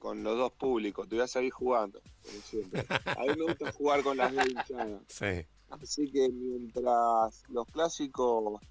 los 0.02 0.38
dos 0.38 0.52
públicos. 0.54 1.08
Te 1.10 1.16
voy 1.16 1.24
a 1.24 1.28
seguir 1.28 1.52
jugando, 1.52 2.02
siempre. 2.22 2.86
A 2.90 3.22
mí 3.22 3.36
me 3.38 3.44
gusta 3.44 3.72
jugar 3.74 4.04
con 4.04 4.18
las 4.18 4.34
dos 4.34 4.46
hinchadas. 4.48 5.02
Sí. 5.10 5.46
Así 5.70 6.10
que 6.12 6.30
mientras 6.30 7.44
los 7.50 7.66
clásicos 7.68 8.62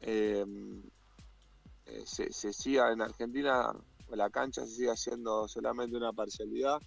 eh, 0.00 0.44
eh, 1.86 2.02
se, 2.04 2.32
se 2.32 2.52
siga 2.52 2.92
en 2.92 3.00
Argentina, 3.00 3.72
la 4.10 4.28
cancha 4.30 4.66
se 4.66 4.72
sigue 4.72 4.90
haciendo 4.90 5.48
solamente 5.48 5.96
una 5.96 6.12
parcialidad, 6.12 6.80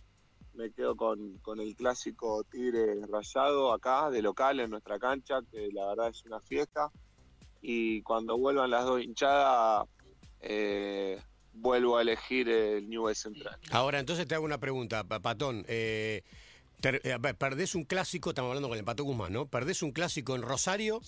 me 0.57 0.71
quedo 0.71 0.95
con, 0.95 1.39
el 1.59 1.75
clásico 1.75 2.43
Tigre 2.43 2.95
Rayado 3.07 3.71
acá, 3.71 4.09
de 4.09 4.21
local 4.21 4.59
en 4.59 4.71
nuestra 4.71 4.99
cancha, 4.99 5.39
que 5.51 5.69
la 5.71 5.87
verdad 5.87 6.09
es 6.09 6.23
una 6.25 6.39
fiesta. 6.39 6.91
Y 7.61 8.01
cuando 8.01 8.37
vuelvan 8.37 8.71
las 8.71 8.85
dos 8.85 9.01
hinchadas, 9.01 9.87
eh, 10.41 11.21
vuelvo 11.53 11.97
a 11.97 12.01
elegir 12.01 12.49
el 12.49 12.89
Newell 12.89 13.15
Central. 13.15 13.57
Ahora, 13.71 13.99
entonces 13.99 14.27
te 14.27 14.35
hago 14.35 14.45
una 14.45 14.59
pregunta, 14.59 15.03
Patón. 15.03 15.65
Eh, 15.67 16.23
eh, 16.83 17.17
perdés 17.39 17.73
un 17.73 17.85
clásico, 17.85 18.29
estamos 18.29 18.49
hablando 18.49 18.69
con 18.69 18.77
el 18.77 18.83
Pato 18.83 19.03
Guzmán, 19.03 19.33
¿no? 19.33 19.47
Perdés 19.47 19.81
un 19.81 19.91
clásico 19.91 20.35
en 20.35 20.43
Rosario, 20.43 21.01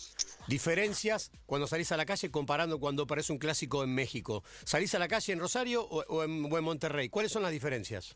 diferencias 0.47 1.31
cuando 1.45 1.67
salís 1.67 1.91
a 1.91 1.97
la 1.97 2.05
calle 2.05 2.31
comparando 2.31 2.79
cuando 2.79 3.05
perdés 3.05 3.29
un 3.29 3.37
clásico 3.37 3.83
en 3.83 3.93
México. 3.93 4.43
¿Salís 4.65 4.95
a 4.95 4.99
la 4.99 5.07
calle 5.07 5.31
en 5.33 5.39
Rosario 5.39 5.83
o, 5.83 6.23
en, 6.23 6.41
Monterrey? 6.63 7.09
¿Cuáles 7.09 7.31
son 7.31 7.43
las 7.43 7.51
diferencias? 7.51 8.15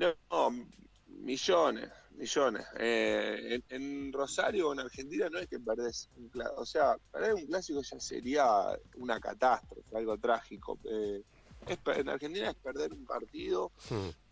No, 0.00 0.50
millones, 1.06 1.90
millones. 2.16 2.66
Eh, 2.78 3.60
en, 3.68 4.12
Rosario 4.12 4.68
o 4.68 4.72
en 4.72 4.80
Argentina 4.80 5.28
no 5.28 5.38
es 5.38 5.48
que 5.48 5.60
perdés 5.60 6.08
un 6.16 6.28
clásico, 6.28 6.60
o 6.60 6.66
sea, 6.66 6.96
perder 7.12 7.34
un 7.34 7.46
clásico 7.46 7.82
ya 7.82 8.00
sería 8.00 8.46
una 8.96 9.20
catástrofe, 9.20 9.96
algo 9.96 10.16
trágico. 10.18 10.78
Eh, 10.84 11.22
en 11.66 12.08
Argentina 12.08 12.50
es 12.50 12.56
perder 12.56 12.92
un 12.92 13.04
partido 13.04 13.70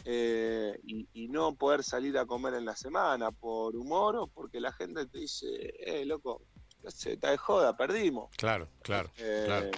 eh, 0.04 0.80
y, 0.84 1.28
no 1.28 1.54
poder 1.54 1.84
salir 1.84 2.16
a 2.16 2.24
comer 2.24 2.54
en 2.54 2.64
la 2.64 2.74
semana 2.74 3.30
por 3.30 3.76
humor 3.76 4.16
o 4.16 4.26
porque 4.26 4.60
la 4.60 4.72
gente 4.72 5.06
te 5.06 5.18
dice, 5.18 5.46
eh, 5.78 6.04
loco, 6.06 6.42
se 6.86 7.12
está 7.12 7.30
de 7.30 7.36
joda, 7.36 7.76
perdimos. 7.76 8.30
Claro, 8.36 8.68
claro, 8.82 9.10
eh, 9.18 9.70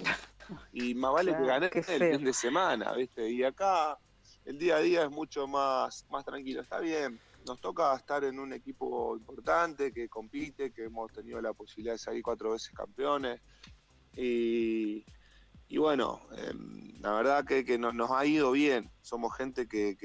Y 0.71 0.95
más 0.95 1.13
vale 1.13 1.35
que 1.35 1.45
gané 1.45 1.69
el 1.73 1.83
fin 2.15 2.23
de 2.23 2.33
semana, 2.33 2.93
¿viste? 2.93 3.29
Y 3.29 3.43
acá 3.43 3.97
el 4.45 4.57
día 4.57 4.77
a 4.77 4.79
día 4.79 5.03
es 5.03 5.11
mucho 5.11 5.47
más, 5.47 6.05
más 6.09 6.25
tranquilo. 6.25 6.61
Está 6.61 6.79
bien, 6.79 7.19
nos 7.45 7.59
toca 7.59 7.95
estar 7.95 8.23
en 8.23 8.39
un 8.39 8.53
equipo 8.53 9.15
importante 9.17 9.91
que 9.91 10.09
compite, 10.09 10.71
que 10.71 10.85
hemos 10.85 11.11
tenido 11.11 11.41
la 11.41 11.53
posibilidad 11.53 11.93
de 11.93 11.99
salir 11.99 12.23
cuatro 12.23 12.51
veces 12.51 12.71
campeones. 12.73 13.41
Y, 14.15 15.05
y 15.67 15.77
bueno, 15.77 16.21
em, 16.37 16.99
la 16.99 17.13
verdad 17.13 17.45
que, 17.45 17.77
nos, 17.77 18.11
ha 18.11 18.25
ido 18.25 18.51
bien. 18.51 18.91
Somos 19.01 19.35
gente 19.35 19.67
que, 19.67 19.97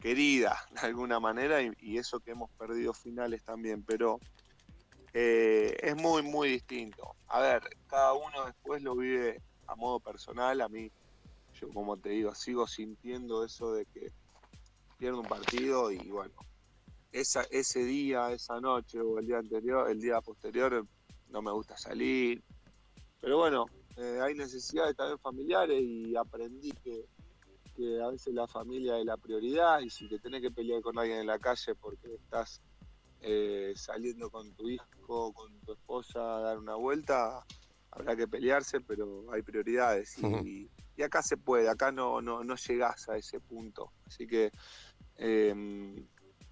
querida 0.00 0.56
de 0.70 0.80
alguna 0.86 1.18
manera 1.18 1.60
y, 1.60 1.98
eso 1.98 2.20
que 2.20 2.32
hemos 2.32 2.50
perdido 2.52 2.92
finales 2.92 3.42
también, 3.42 3.82
pero 3.82 4.20
eh, 5.12 5.76
es 5.82 5.96
muy, 5.96 6.22
muy 6.22 6.50
distinto. 6.50 7.16
A 7.26 7.40
ver, 7.40 7.62
cada 7.88 8.12
uno 8.12 8.46
después 8.46 8.82
lo 8.82 8.94
vive 8.94 9.42
a 9.66 9.74
modo 9.74 9.98
personal. 9.98 10.60
A 10.60 10.68
mí, 10.68 10.90
yo 11.64 11.72
como 11.72 11.96
te 11.96 12.10
digo, 12.10 12.34
sigo 12.34 12.66
sintiendo 12.66 13.44
eso 13.44 13.72
de 13.72 13.86
que 13.86 14.12
pierdo 14.98 15.20
un 15.20 15.26
partido 15.26 15.90
y 15.90 16.10
bueno, 16.10 16.34
esa, 17.12 17.42
ese 17.50 17.84
día, 17.84 18.32
esa 18.32 18.60
noche 18.60 19.00
o 19.00 19.18
el 19.18 19.26
día 19.26 19.38
anterior, 19.38 19.90
el 19.90 20.00
día 20.00 20.20
posterior, 20.20 20.86
no 21.28 21.42
me 21.42 21.52
gusta 21.52 21.76
salir. 21.76 22.42
Pero 23.20 23.38
bueno, 23.38 23.66
eh, 23.96 24.18
hay 24.22 24.34
necesidades 24.34 24.96
también 24.96 25.18
familiares 25.18 25.80
y 25.80 26.16
aprendí 26.16 26.72
que, 26.72 27.06
a 28.00 28.08
veces 28.08 28.32
la 28.32 28.46
familia 28.46 28.98
es 29.00 29.04
la 29.04 29.16
prioridad 29.16 29.80
y 29.80 29.90
si 29.90 30.08
te 30.08 30.20
tenés 30.20 30.40
que 30.42 30.52
pelear 30.52 30.80
con 30.80 30.96
alguien 30.96 31.18
en 31.18 31.26
la 31.26 31.40
calle 31.40 31.74
porque 31.74 32.14
estás 32.14 32.60
eh, 33.20 33.72
saliendo 33.74 34.30
con 34.30 34.54
tu 34.54 34.68
hijo, 34.68 35.32
con 35.32 35.58
tu 35.60 35.72
esposa 35.72 36.36
a 36.36 36.40
dar 36.40 36.58
una 36.58 36.76
vuelta, 36.76 37.44
habrá 37.90 38.14
que 38.14 38.28
pelearse, 38.28 38.80
pero 38.80 39.24
hay 39.32 39.42
prioridades 39.42 40.16
y, 40.18 40.70
acá 41.02 41.22
se 41.22 41.36
puede, 41.36 41.68
acá 41.68 41.92
no, 41.92 42.22
no, 42.22 42.44
no 42.44 42.56
llegás 42.56 43.08
a 43.08 43.16
ese 43.16 43.40
punto. 43.40 43.92
Así 44.06 44.26
que 44.26 44.52
em, 45.16 46.06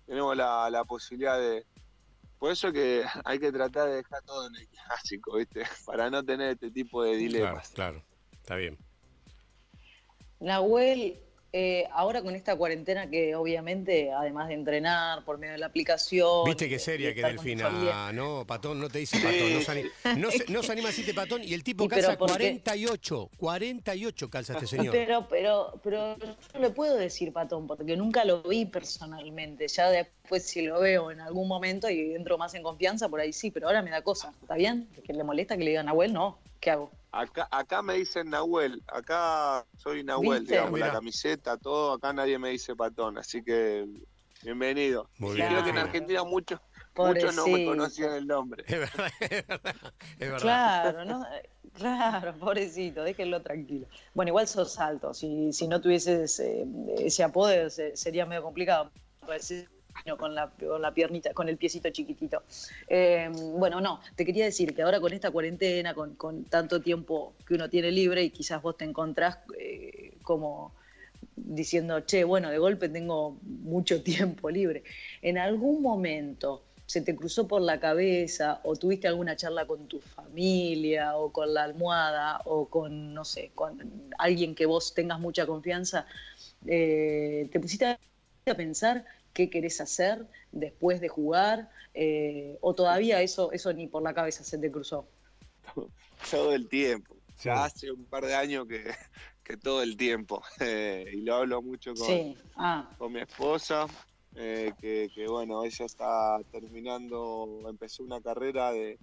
tenemos 0.07 0.37
la 0.37 0.85
posibilidad 0.87 1.39
de, 1.39 1.65
por 2.43 2.51
eso 2.51 2.73
que 2.73 3.05
hay 3.25 3.39
que 3.39 3.53
tratar 3.53 3.89
de 3.89 3.95
dejar 3.99 4.21
todo 4.25 4.49
en 4.49 4.57
el 4.57 4.67
clásico, 4.67 5.37
¿viste? 5.37 5.63
Para 5.87 6.11
no 6.11 6.25
tener 6.25 6.51
este 6.51 6.73
tipo 6.73 7.05
de 7.05 7.15
dilemas. 7.15 7.69
Claro, 7.69 8.03
claro, 8.03 8.05
está 8.33 8.57
bien. 8.57 8.77
Nahuel, 10.41 11.23
eh, 11.55 11.87
ahora 11.93 12.23
con 12.23 12.35
esta 12.35 12.57
cuarentena 12.57 13.11
que 13.11 13.35
obviamente, 13.35 14.11
además 14.11 14.49
de 14.49 14.55
entrenar 14.55 15.23
por 15.25 15.37
medio 15.37 15.53
de 15.53 15.59
la 15.59 15.67
aplicación... 15.67 16.45
Viste 16.47 16.67
qué 16.67 16.79
seria 16.79 17.15
que 17.15 17.23
Delfina, 17.23 18.11
no, 18.13 18.47
Patón, 18.47 18.81
no 18.81 18.89
te 18.89 19.01
dice 19.01 19.19
Patón, 19.21 19.53
no 20.19 20.31
se, 20.31 20.51
no, 20.51 20.63
se, 20.63 20.73
anima 20.73 20.89
a 20.89 20.91
decirte 20.93 21.13
Patón 21.13 21.45
y 21.45 21.53
el 21.53 21.63
tipo 21.63 21.87
calza 21.89 22.17
48, 22.17 23.31
48 23.37 24.31
calza 24.31 24.55
este 24.55 24.67
señor. 24.67 24.93
Pero, 24.93 25.29
pero, 25.29 25.81
pero 25.83 26.17
yo 26.19 26.37
no 26.55 26.61
le 26.61 26.71
puedo 26.71 26.97
decir 26.97 27.35
Patón 27.35 27.67
porque 27.67 27.97
nunca 27.97 28.25
lo 28.25 28.43
vi 28.43 28.65
personalmente, 28.65 29.69
ya 29.69 29.91
después 29.91 30.45
si 30.45 30.63
lo 30.63 30.81
veo 30.81 31.11
en 31.11 31.21
algún 31.21 31.49
momento 31.49 31.91
y 31.91 32.15
entro 32.15 32.39
más 32.39 32.55
en 32.55 32.63
confianza, 32.63 33.11
por 33.11 33.21
ahí 33.21 33.35
sí, 33.35 33.51
pero 33.51 33.67
ahora 33.67 33.83
me 33.83 33.91
da 33.91 34.01
cosa, 34.01 34.33
¿está 34.41 34.55
bien? 34.55 34.89
¿Que 35.05 35.13
le 35.13 35.23
molesta 35.23 35.59
que 35.59 35.65
le 35.65 35.71
digan 35.71 35.87
Nahuel? 35.87 36.15
No, 36.15 36.39
¿qué 36.63 36.71
hago? 36.71 36.91
Acá, 37.11 37.47
acá 37.51 37.83
me 37.83 37.95
dicen 37.95 38.31
Nahuel, 38.31 38.83
acá 38.87 39.67
soy 39.77 40.03
Nahuel, 40.03 40.47
digamos, 40.47 40.81
la 40.81 40.93
camiseta, 40.93 41.59
todo, 41.59 41.93
acá 41.93 42.15
nadie 42.15 42.39
me 42.39 42.49
dice 42.49 42.75
patón, 42.75 43.19
así 43.19 43.43
que 43.43 43.87
bienvenido. 44.43 45.11
Muy 45.19 45.37
bien. 45.37 45.49
Creo 45.49 45.65
que 45.65 45.71
en 45.71 45.79
Argentina 45.79 46.25
muchos 46.25 46.59
muchos 46.97 47.35
no 47.35 47.47
me 47.49 47.67
conocían 47.67 48.15
el 48.15 48.27
nombre. 48.27 48.65
Es 48.67 48.79
verdad, 48.79 49.11
es 49.21 49.47
verdad. 49.47 49.77
Es 50.19 50.31
verdad. 50.31 50.41
Claro, 50.41 51.05
¿no? 51.05 51.27
Claro, 51.75 52.35
pobrecito, 52.39 53.03
déjenlo 53.03 53.43
tranquilo. 53.43 53.87
Bueno, 54.15 54.31
igual 54.31 54.47
sos 54.47 54.79
alto, 54.79 55.13
si, 55.13 55.53
si 55.53 55.67
no 55.67 55.81
tuvieses 55.81 56.39
ese, 56.39 56.67
ese 56.99 57.25
apodo 57.25 57.51
sería 57.95 58.25
medio 58.25 58.43
complicado 58.43 58.91
con 60.19 60.35
la, 60.35 60.51
con 60.51 60.83
la 60.83 60.93
piernita, 60.93 61.33
con 61.33 61.49
el 61.49 61.57
piecito 61.57 61.91
chiquitito. 61.91 62.43
Eh, 62.89 63.31
bueno, 63.57 63.81
no, 63.81 64.01
te 64.17 64.25
quería 64.25 64.45
decir 64.45 64.75
que 64.75 64.83
ahora 64.83 65.01
con 65.01 65.13
esta 65.13 65.31
cuarentena, 65.31 65.95
con, 65.95 66.45
tanto 66.45 66.81
tiempo 66.81 67.35
que 67.47 67.55
uno 67.55 67.69
tiene 67.69 67.91
libre 67.91 68.23
y 68.23 68.31
quizás 68.31 68.61
vos 68.63 68.77
te 68.77 68.85
encontrás 68.85 69.39
eh, 69.59 70.15
como 70.23 70.73
diciendo, 71.37 72.05
che, 72.05 72.25
bueno, 72.25 72.51
de 72.51 72.59
golpe 72.59 72.89
tengo 72.89 73.39
mucho 73.43 74.03
tiempo 74.05 74.51
libre. 74.51 74.83
En 75.21 75.39
algún 75.39 75.83
momento 75.83 76.63
se 76.87 77.01
te 77.01 77.17
cruzó 77.17 77.49
por 77.49 77.63
la 77.63 77.81
cabeza 77.81 78.61
o 78.65 78.77
tuviste 78.77 79.09
alguna 79.09 79.37
charla 79.37 79.67
con 79.67 79.87
tu 79.87 80.01
familia 80.01 81.17
o 81.17 81.33
con 81.33 81.55
la 81.55 81.65
almohada 81.65 82.41
o 82.45 82.67
con, 82.69 83.15
no 83.15 83.25
sé, 83.25 83.51
con 83.55 84.11
alguien 84.19 84.55
que 84.55 84.67
vos 84.67 84.93
tengas 84.93 85.19
mucha 85.19 85.47
confianza, 85.47 86.07
eh, 86.67 87.49
te 87.51 87.61
pusiste 87.61 87.87
a 87.87 88.55
pensar 88.55 89.07
qué 89.33 89.51
querés 89.51 89.81
hacer 89.81 90.27
después 90.53 91.01
de 91.01 91.09
jugar, 91.09 91.71
eh, 91.95 92.59
o 92.61 92.75
todavía 92.75 93.23
eso, 93.23 93.53
eso 93.53 93.73
ni 93.73 93.87
por 93.87 94.03
la 94.03 94.15
cabeza 94.15 94.45
se 94.45 94.59
te 94.59 94.71
cruzó. 94.71 95.07
Todo 96.31 96.55
el 96.55 96.69
tiempo. 96.69 97.17
Ya 97.43 97.65
hace 97.65 97.91
un 97.91 98.05
par 98.05 98.25
de 98.25 98.35
años 98.35 98.67
que, 99.45 99.57
todo 99.57 99.83
el 99.83 99.97
tiempo. 99.97 100.43
Eh, 100.61 101.11
y 101.13 101.23
lo 101.23 101.35
hablo 101.35 101.61
mucho 101.61 101.93
con, 101.95 102.37
ah. 102.57 102.89
con 102.97 103.13
mi 103.13 103.21
esposa, 103.21 103.87
eh, 104.37 104.73
que, 104.81 105.27
bueno, 105.29 105.65
ella 105.65 105.85
está 105.85 106.39
terminando, 106.51 107.61
empezó 107.69 108.05
una 108.05 108.21
carrera 108.21 108.73
de, 108.73 108.99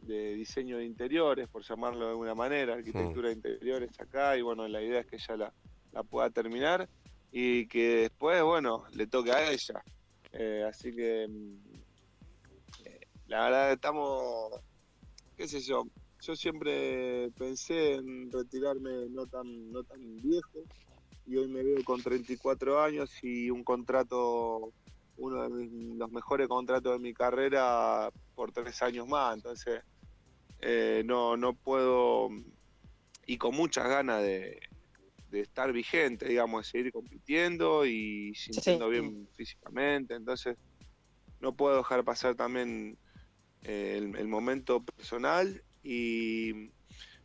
diseño 0.00 0.78
de 0.78 0.86
interiores, 0.86 1.48
por 1.48 1.62
llamarlo 1.62 2.06
de 2.06 2.10
alguna 2.12 2.34
manera, 2.34 2.74
arquitectura 2.74 3.28
de 3.28 3.34
interiores 3.34 4.00
acá, 4.00 4.36
y 4.36 4.42
bueno, 4.42 4.66
la 4.66 4.80
idea 4.80 5.00
es 5.00 5.06
que 5.06 5.16
ella 5.16 5.36
la, 5.36 5.52
la 5.92 6.02
pueda 6.02 6.30
terminar 6.30 6.88
y 7.32 7.66
que 7.66 7.96
después, 8.02 8.42
bueno, 8.42 8.84
le 8.92 9.06
toque 9.06 9.32
a 9.32 9.50
ella. 9.50 9.82
Eh, 10.32 10.64
así 10.68 10.94
que 10.94 11.26
mm, 11.28 11.76
la 13.28 13.44
verdad 13.44 13.72
estamos, 13.72 14.60
qué 15.36 15.48
sé 15.48 15.60
yo, 15.60 15.86
yo 16.20 16.36
siempre 16.36 17.30
pensé 17.38 17.94
en 17.94 18.30
retirarme 18.30 19.08
no 19.10 19.26
tan, 19.26 19.70
no 19.70 19.82
tan 19.84 20.16
viejo 20.22 20.64
y 21.26 21.36
hoy 21.36 21.48
me 21.48 21.62
veo 21.62 21.82
con 21.84 22.02
34 22.02 22.82
años 22.82 23.10
y 23.22 23.50
un 23.50 23.64
contrato, 23.64 24.72
uno 25.16 25.48
de 25.48 25.68
los 25.96 26.10
mejores 26.10 26.48
contratos 26.48 26.92
de 26.92 26.98
mi 26.98 27.14
carrera 27.14 28.10
por 28.34 28.52
tres 28.52 28.80
años 28.82 29.08
más, 29.08 29.36
entonces 29.36 29.82
eh, 30.60 31.02
no, 31.04 31.36
no 31.36 31.54
puedo, 31.54 32.28
y 33.26 33.38
con 33.38 33.54
muchas 33.56 33.88
ganas 33.88 34.22
de, 34.22 34.60
de 35.30 35.40
estar 35.40 35.72
vigente, 35.72 36.28
digamos, 36.28 36.66
de 36.66 36.70
seguir 36.70 36.92
compitiendo 36.92 37.84
y 37.84 38.34
sintiendo 38.34 38.88
bien 38.88 39.28
físicamente. 39.34 40.14
Entonces, 40.14 40.56
no 41.40 41.54
puedo 41.54 41.78
dejar 41.78 42.04
pasar 42.04 42.34
también 42.34 42.98
eh, 43.62 43.96
el, 44.16 44.28
momento 44.28 44.82
personal. 44.82 45.62
Y, 45.82 46.70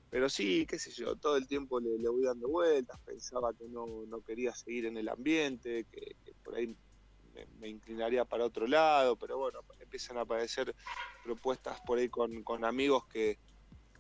pero 0.10 0.30
sí, 0.30 0.66
qué 0.66 0.80
sé 0.80 0.92
yo, 0.92 1.16
todo 1.16 1.38
el 1.38 1.48
tiempo 1.48 1.80
le, 1.80 2.08
voy 2.10 2.24
dando 2.24 2.48
vueltas. 2.48 3.00
Pensaba 3.02 3.54
que 3.54 3.68
no, 3.68 3.86
no 4.08 4.22
quería 4.22 4.54
seguir 4.54 4.86
en 4.86 4.98
el 4.98 5.10
ambiente, 5.10 5.86
que, 5.92 6.16
por 6.44 6.56
ahí 6.56 6.76
me, 7.60 7.70
inclinaría 7.70 8.26
para 8.26 8.46
otro 8.46 8.68
lado. 8.68 9.16
Pero 9.16 9.38
bueno, 9.38 9.60
empiezan 9.80 10.18
a 10.18 10.22
aparecer 10.22 10.76
propuestas 11.24 11.80
por 11.82 12.00
ahí 12.00 12.10
con, 12.10 12.44
con 12.44 12.66
amigos 12.66 13.06
que, 13.08 13.38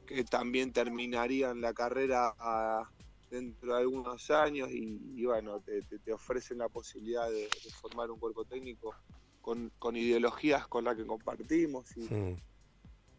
que 0.05 0.23
también 0.23 0.73
terminarían 0.73 1.61
la 1.61 1.73
carrera 1.73 2.33
a 2.37 2.89
dentro 3.31 3.73
de 3.73 3.79
algunos 3.79 4.29
años 4.29 4.69
y, 4.71 5.25
bueno, 5.25 5.61
te, 5.61 6.13
ofrecen 6.13 6.57
la 6.59 6.67
posibilidad 6.69 7.29
de, 7.31 7.47
formar 7.81 8.11
un 8.11 8.19
cuerpo 8.19 8.43
técnico 8.45 8.93
con, 9.41 9.71
ideologías 9.95 10.67
con 10.67 10.83
las 10.83 10.97
que 10.97 11.05
compartimos. 11.05 11.85
Y, 11.97 12.37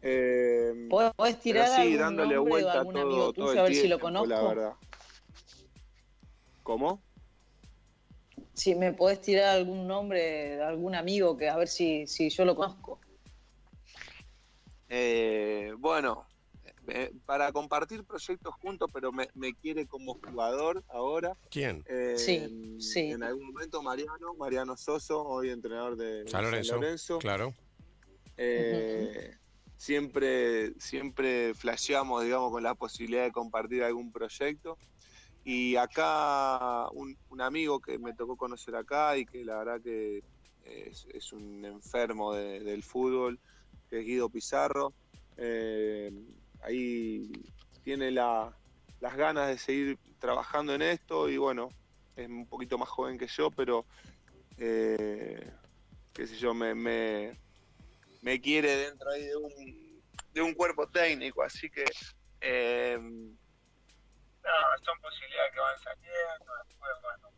eh, 0.03 0.87
¿Podés 0.89 1.39
tirar 1.39 1.71
así, 1.71 1.95
dándole 1.95 2.37
vuelta 2.37 2.73
a 2.73 2.79
algún 2.79 2.93
todo, 2.93 3.03
amigo 3.03 3.33
tuyo, 3.33 3.59
a 3.59 3.63
ver 3.63 3.75
si 3.75 3.87
lo 3.87 3.99
conozco? 3.99 4.27
La 4.27 4.41
verdad. 4.43 4.73
¿Cómo? 6.61 7.01
Si 8.53 8.75
me 8.75 8.93
podés 8.93 9.19
tirar 9.19 9.57
algún 9.57 9.87
nombre 9.87 10.21
de 10.21 10.63
algún 10.63 10.93
amigo 10.93 11.35
que 11.35 11.49
a 11.49 11.57
ver 11.57 11.67
si, 11.67 12.05
si 12.05 12.29
yo 12.29 12.45
lo 12.45 12.55
conozco. 12.55 12.99
Eh, 14.89 15.73
bueno, 15.79 16.27
para 17.25 17.51
compartir 17.51 18.03
proyectos 18.03 18.53
juntos, 18.55 18.89
pero 18.93 19.11
me, 19.11 19.53
quiere 19.61 19.85
como 19.85 20.15
jugador 20.15 20.83
ahora. 20.89 21.35
¿Quién? 21.49 21.83
Eh, 21.87 22.15
sí, 22.17 22.77
sí. 22.79 23.11
En 23.11 23.23
algún 23.23 23.47
momento 23.47 23.81
Mariano, 23.81 24.33
Mariano 24.37 24.75
Soso, 24.75 25.23
hoy 25.23 25.49
entrenador 25.49 25.95
de 25.95 26.27
San 26.27 26.43
Lorenzo. 26.43 27.19
Claro. 27.19 27.53
Eh, 28.37 29.35
siempre, 29.77 30.73
siempre 30.79 31.53
flasheamos, 31.53 32.23
digamos, 32.23 32.51
con 32.51 32.63
la 32.63 32.75
posibilidad 32.75 33.23
de 33.23 33.31
compartir 33.31 33.83
algún 33.83 34.11
proyecto. 34.11 34.77
Y 35.45 35.75
acá 35.75 36.89
un, 36.91 37.17
amigo 37.41 37.79
que 37.79 37.97
me 37.99 38.13
tocó 38.13 38.37
conocer 38.37 38.75
acá 38.75 39.17
y 39.17 39.25
que 39.25 39.43
la 39.43 39.57
verdad 39.57 39.81
que 39.81 40.23
es, 40.63 41.33
un 41.33 41.65
enfermo 41.65 42.33
del 42.33 42.83
fútbol, 42.83 43.39
que 43.89 43.99
es 43.99 44.05
Guido 44.05 44.29
Pizarro. 44.29 44.93
Eh, 45.37 46.11
ahí 46.63 47.31
tiene 47.83 48.11
las 48.11 48.53
ganas 49.15 49.47
de 49.47 49.57
seguir 49.57 49.99
trabajando 50.19 50.73
en 50.73 50.81
esto 50.81 51.29
y 51.29 51.37
bueno, 51.37 51.69
es 52.15 52.27
un 52.27 52.47
poquito 52.47 52.77
más 52.77 52.89
joven 52.89 53.17
que 53.17 53.27
yo, 53.27 53.51
pero 53.51 53.85
eh, 54.57 55.51
qué 56.13 56.27
sé 56.27 56.35
yo, 56.37 56.53
me, 56.53 56.73
me, 56.75 58.41
quiere 58.41 58.75
dentro 58.75 59.09
ahí 59.11 59.25
de 59.25 59.35
un, 59.35 60.03
de 60.33 60.41
un 60.41 60.53
cuerpo 60.53 60.87
técnico, 60.87 61.43
así 61.43 61.69
que 61.69 61.85
eh, 62.41 62.97
son 64.83 64.99
posibilidades 65.01 65.53
que 65.53 65.59
van 65.59 65.79
saliendo, 65.79 66.53
después 66.67 66.91
bueno, 67.01 67.29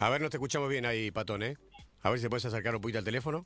A 0.00 0.08
ver, 0.08 0.22
no 0.22 0.30
te 0.30 0.38
escuchamos 0.38 0.70
bien 0.70 0.86
ahí, 0.86 1.10
Patón, 1.10 1.42
¿eh? 1.42 1.58
A 2.00 2.08
ver 2.08 2.18
si 2.18 2.24
te 2.24 2.30
puedes 2.30 2.46
acercar 2.46 2.74
un 2.74 2.80
poquito 2.80 2.98
al 2.98 3.04
teléfono. 3.04 3.44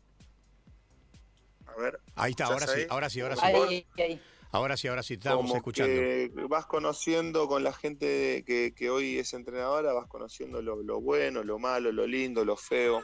A 1.67 1.75
ver. 1.75 1.99
Ahí 2.15 2.31
está, 2.31 2.45
ahora 2.45 2.69
sí, 2.69 2.87
ahora 2.89 3.11
sí, 3.11 3.21
ahora 3.21 3.35
sí. 3.35 4.21
Ahora 4.53 4.77
sí, 4.77 4.87
ahora 4.87 5.03
sí, 5.03 5.15
estamos 5.15 5.53
escuchando. 5.53 6.49
vas 6.49 6.67
conociendo 6.67 7.49
con 7.49 7.65
la 7.65 7.73
gente 7.73 8.45
que, 8.47 8.89
hoy 8.89 9.19
es 9.19 9.35
entrenadora, 9.35 9.93
vas 9.95 10.07
conociendo 10.07 10.63
lo, 10.63 11.01
bueno, 11.01 11.43
lo 11.43 11.59
malo, 11.59 11.91
lo 11.91 12.07
lindo, 12.07 12.45
lo 12.45 12.57
feo. 12.57 13.03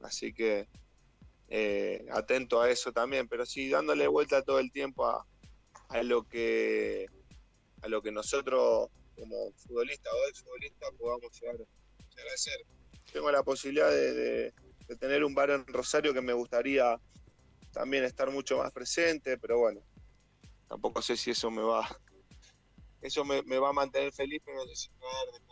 Así 0.00 0.32
que 0.32 0.68
eh, 1.48 2.06
atento 2.12 2.60
a 2.60 2.70
eso 2.70 2.92
también, 2.92 3.26
pero 3.26 3.44
sí 3.44 3.68
dándole 3.68 4.06
vuelta 4.06 4.42
todo 4.42 4.60
el 4.60 4.70
tiempo 4.70 5.06
a, 5.06 5.26
a 5.88 6.02
lo 6.04 6.22
que 6.22 7.06
a 7.82 7.88
lo 7.88 8.00
que 8.00 8.12
nosotros 8.12 8.90
como 9.16 9.52
futbolistas 9.56 10.12
o 10.12 10.28
ex 10.28 10.40
futbolistas 10.40 10.90
podamos 10.96 11.40
llegar, 11.40 11.56
llegar 11.56 12.32
a 12.32 12.36
ser 12.36 12.64
tengo 13.10 13.30
la 13.30 13.42
posibilidad 13.42 13.90
de, 13.90 14.52
tener 15.00 15.24
un 15.24 15.34
bar 15.34 15.48
en 15.50 15.66
Rosario 15.66 16.12
que 16.12 16.20
me 16.20 16.34
gustaría 16.34 17.00
también 17.72 18.04
estar 18.04 18.30
mucho 18.30 18.58
más 18.58 18.70
presente, 18.72 19.38
pero 19.38 19.58
bueno, 19.58 19.80
tampoco 20.68 21.00
sé 21.00 21.16
si 21.16 21.30
eso 21.30 21.50
me 21.50 21.62
va, 21.62 21.88
eso 23.00 23.24
me, 23.24 23.40
va 23.40 23.70
a 23.70 23.72
mantener 23.72 24.12
feliz, 24.12 24.42
pero 24.44 24.58
no 24.58 24.66
sé 24.66 24.76
si 24.76 24.90
me 24.90 25.06
va 25.06 25.12
a 25.12 25.24
dar 25.24 25.40
de 25.40 25.46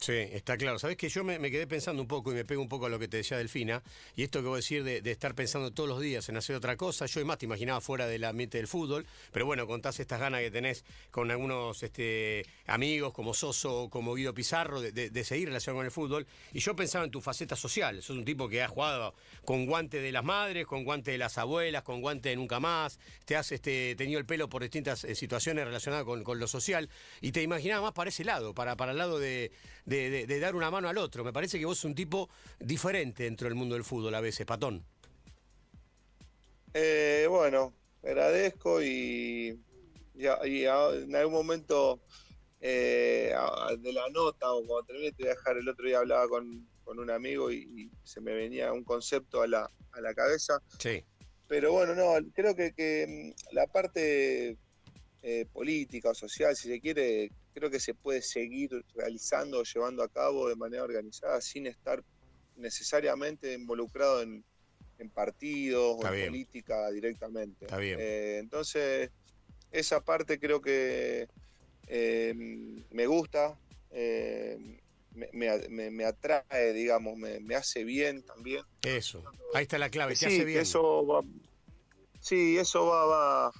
Sí, 0.00 0.14
está 0.14 0.56
claro. 0.56 0.78
Sabes 0.78 0.96
que 0.96 1.10
yo 1.10 1.24
me, 1.24 1.38
quedé 1.50 1.66
pensando 1.66 2.00
un 2.00 2.08
poco 2.08 2.32
y 2.32 2.34
me 2.34 2.46
pego 2.46 2.62
un 2.62 2.70
poco 2.70 2.86
a 2.86 2.88
lo 2.88 2.98
que 2.98 3.06
te 3.06 3.18
decía 3.18 3.36
Delfina, 3.36 3.82
y 4.16 4.22
esto 4.22 4.40
que 4.40 4.48
voy 4.48 4.54
a 4.54 4.56
decir 4.56 4.82
de, 4.82 5.02
estar 5.10 5.34
pensando 5.34 5.72
todos 5.72 5.90
los 5.90 6.00
días 6.00 6.26
en 6.30 6.38
hacer 6.38 6.56
otra 6.56 6.78
cosa. 6.78 7.04
Yo, 7.04 7.24
más, 7.26 7.36
te 7.36 7.44
imaginaba 7.44 7.82
fuera 7.82 8.06
del 8.06 8.24
ambiente 8.24 8.56
del 8.56 8.66
fútbol, 8.66 9.06
pero 9.30 9.44
bueno, 9.44 9.66
contás 9.66 10.00
estas 10.00 10.18
ganas 10.18 10.40
que 10.40 10.50
tenés 10.50 10.86
con 11.10 11.30
algunos 11.30 11.82
este, 11.82 12.46
amigos 12.66 13.12
como 13.12 13.34
Soso, 13.34 13.88
como 13.90 14.14
Guido 14.14 14.32
Pizarro, 14.32 14.80
de, 14.80 15.24
seguir 15.24 15.48
relacionado 15.48 15.80
con 15.80 15.84
el 15.84 15.92
fútbol. 15.92 16.26
Y 16.54 16.60
yo 16.60 16.74
pensaba 16.74 17.04
en 17.04 17.10
tu 17.10 17.20
faceta 17.20 17.54
social. 17.54 18.02
Sos 18.02 18.16
un 18.16 18.24
tipo 18.24 18.48
que 18.48 18.62
ha 18.62 18.68
jugado 18.68 19.14
con 19.44 19.66
guante 19.66 20.00
de 20.00 20.12
las 20.12 20.24
madres, 20.24 20.66
con 20.66 20.84
guante 20.84 21.10
de 21.10 21.18
las 21.18 21.36
abuelas, 21.36 21.82
con 21.82 22.00
guante 22.00 22.30
de 22.30 22.36
nunca 22.36 22.58
más. 22.58 22.98
Te 23.26 23.36
has 23.36 23.52
este, 23.52 23.94
tenido 23.96 24.18
el 24.18 24.24
pelo 24.24 24.48
por 24.48 24.62
distintas 24.62 25.04
eh, 25.04 25.14
situaciones 25.14 25.66
relacionadas 25.66 26.06
con, 26.06 26.38
lo 26.40 26.46
social. 26.48 26.88
Y 27.20 27.32
te 27.32 27.42
imaginaba 27.42 27.82
más 27.82 27.92
para 27.92 28.08
ese 28.08 28.24
lado, 28.24 28.54
para, 28.54 28.76
para 28.76 28.92
el 28.92 28.98
lado 28.98 29.18
de 29.18 29.52
de, 29.90 30.40
dar 30.40 30.54
una 30.54 30.70
mano 30.70 30.88
al 30.88 30.98
otro. 30.98 31.24
Me 31.24 31.32
parece 31.32 31.58
que 31.58 31.64
vos 31.64 31.78
sos 31.78 31.86
un 31.86 31.94
tipo 31.94 32.28
diferente 32.58 33.24
dentro 33.24 33.48
del 33.48 33.54
mundo 33.54 33.74
del 33.74 33.84
fútbol 33.84 34.14
a 34.14 34.20
veces, 34.20 34.46
Patón. 34.46 34.84
Eh, 36.72 37.26
bueno, 37.28 37.74
agradezco 38.02 38.82
y, 38.82 39.58
en 40.14 41.16
algún 41.16 41.34
momento 41.34 42.00
eh, 42.60 43.34
de 43.78 43.92
la 43.92 44.08
nota 44.10 44.52
o 44.52 44.64
cuando 44.64 44.86
terminé 44.86 45.10
de 45.10 45.24
viajar 45.24 45.56
el 45.56 45.68
otro 45.68 45.86
día 45.86 45.98
hablaba 45.98 46.28
con, 46.28 46.68
un 46.84 47.10
amigo 47.10 47.52
y, 47.52 47.88
se 48.02 48.20
me 48.20 48.32
venía 48.32 48.72
un 48.72 48.82
concepto 48.82 49.42
a 49.42 49.46
la, 49.46 49.70
a 49.92 50.00
la 50.00 50.14
cabeza. 50.14 50.60
Sí. 50.78 51.04
Pero 51.46 51.72
bueno, 51.72 51.94
no, 51.94 52.14
creo 52.32 52.54
que, 52.54 52.72
que 52.72 53.34
mm, 53.34 53.54
la 53.54 53.66
parte 53.66 54.56
eh, 55.22 55.46
política 55.52 56.10
o 56.10 56.14
social, 56.14 56.56
si 56.56 56.68
se 56.68 56.80
quiere, 56.80 57.30
creo 57.52 57.70
que 57.70 57.80
se 57.80 57.94
puede 57.94 58.22
seguir 58.22 58.70
realizando 58.94 59.60
o 59.60 59.64
llevando 59.64 60.02
a 60.02 60.08
cabo 60.08 60.48
de 60.48 60.56
manera 60.56 60.84
organizada 60.84 61.40
sin 61.40 61.66
estar 61.66 62.02
necesariamente 62.56 63.52
involucrado 63.54 64.22
en, 64.22 64.44
partidos 65.14 65.96
o 65.98 66.06
en 66.14 66.26
política 66.26 66.90
directamente. 66.90 67.66
Eh, 67.70 68.36
entonces, 68.38 69.10
esa 69.72 70.04
parte 70.04 70.38
creo 70.38 70.60
que 70.60 71.26
eh, 71.86 72.34
me 72.90 73.06
gusta, 73.06 73.58
me, 75.32 76.04
atrae, 76.04 76.74
digamos, 76.74 77.16
me, 77.16 77.54
hace 77.54 77.84
bien 77.84 78.22
también. 78.22 78.62
Eso, 78.82 79.24
ahí 79.54 79.62
está 79.62 79.78
la 79.78 79.88
clave, 79.88 80.16
te 80.16 80.26
hace 80.26 80.44
bien. 80.44 80.60
Eso 80.60 81.24
sí, 82.20 82.58
eso 82.58 82.84
va, 82.86 83.06
va 83.06 83.52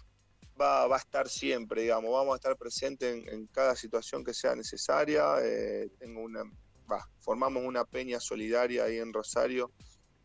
va, 0.61 0.95
a 0.95 0.99
estar 0.99 1.29
siempre, 1.29 1.83
digamos, 1.83 2.13
vamos 2.13 2.35
a 2.35 2.37
estar 2.37 2.57
presentes 2.57 3.27
en, 3.27 3.47
cada 3.47 3.75
situación 3.75 4.25
que 4.25 4.35
sea 4.35 4.55
necesaria. 4.55 5.37
Eh, 5.43 5.89
tengo 5.99 6.23
una, 6.23 6.43
formamos 7.21 7.63
una 7.65 7.85
peña 7.85 8.21
solidaria 8.21 8.85
ahí 8.85 8.99
en 8.99 9.13
Rosario, 9.13 9.73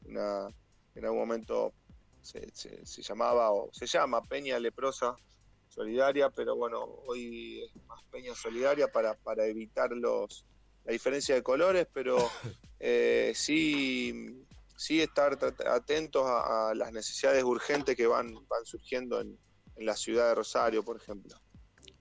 en 0.05 1.05
algún 1.05 1.19
momento 1.19 1.73
se, 2.21 3.01
llamaba 3.01 3.51
o 3.51 3.69
se 3.71 3.85
llama 3.85 4.21
Peña 4.21 4.59
Leprosa 4.59 5.15
Solidaria, 5.67 6.29
pero 6.29 6.55
bueno, 6.55 6.83
hoy 7.07 7.63
es 7.63 7.85
más 7.85 8.01
Peña 8.11 8.33
Solidaria 8.33 8.87
para, 8.87 9.13
para 9.15 9.45
evitar 9.45 9.91
los, 9.91 10.45
la 10.85 10.93
diferencia 10.93 11.35
de 11.35 11.43
colores, 11.43 11.87
pero 11.93 12.17
eh, 12.79 13.33
sí, 13.35 14.45
sí 14.77 15.01
estar 15.01 15.37
atentos 15.67 16.23
a, 16.25 16.73
las 16.75 16.91
necesidades 16.93 17.43
urgentes 17.43 17.95
que 17.95 18.07
van, 18.07 18.33
van 18.47 18.65
surgiendo 18.65 19.19
en, 19.19 19.37
en 19.75 19.85
la 19.85 19.95
ciudad 19.95 20.29
de 20.29 20.35
Rosario, 20.35 20.83
por 20.83 20.97
ejemplo. 20.97 21.35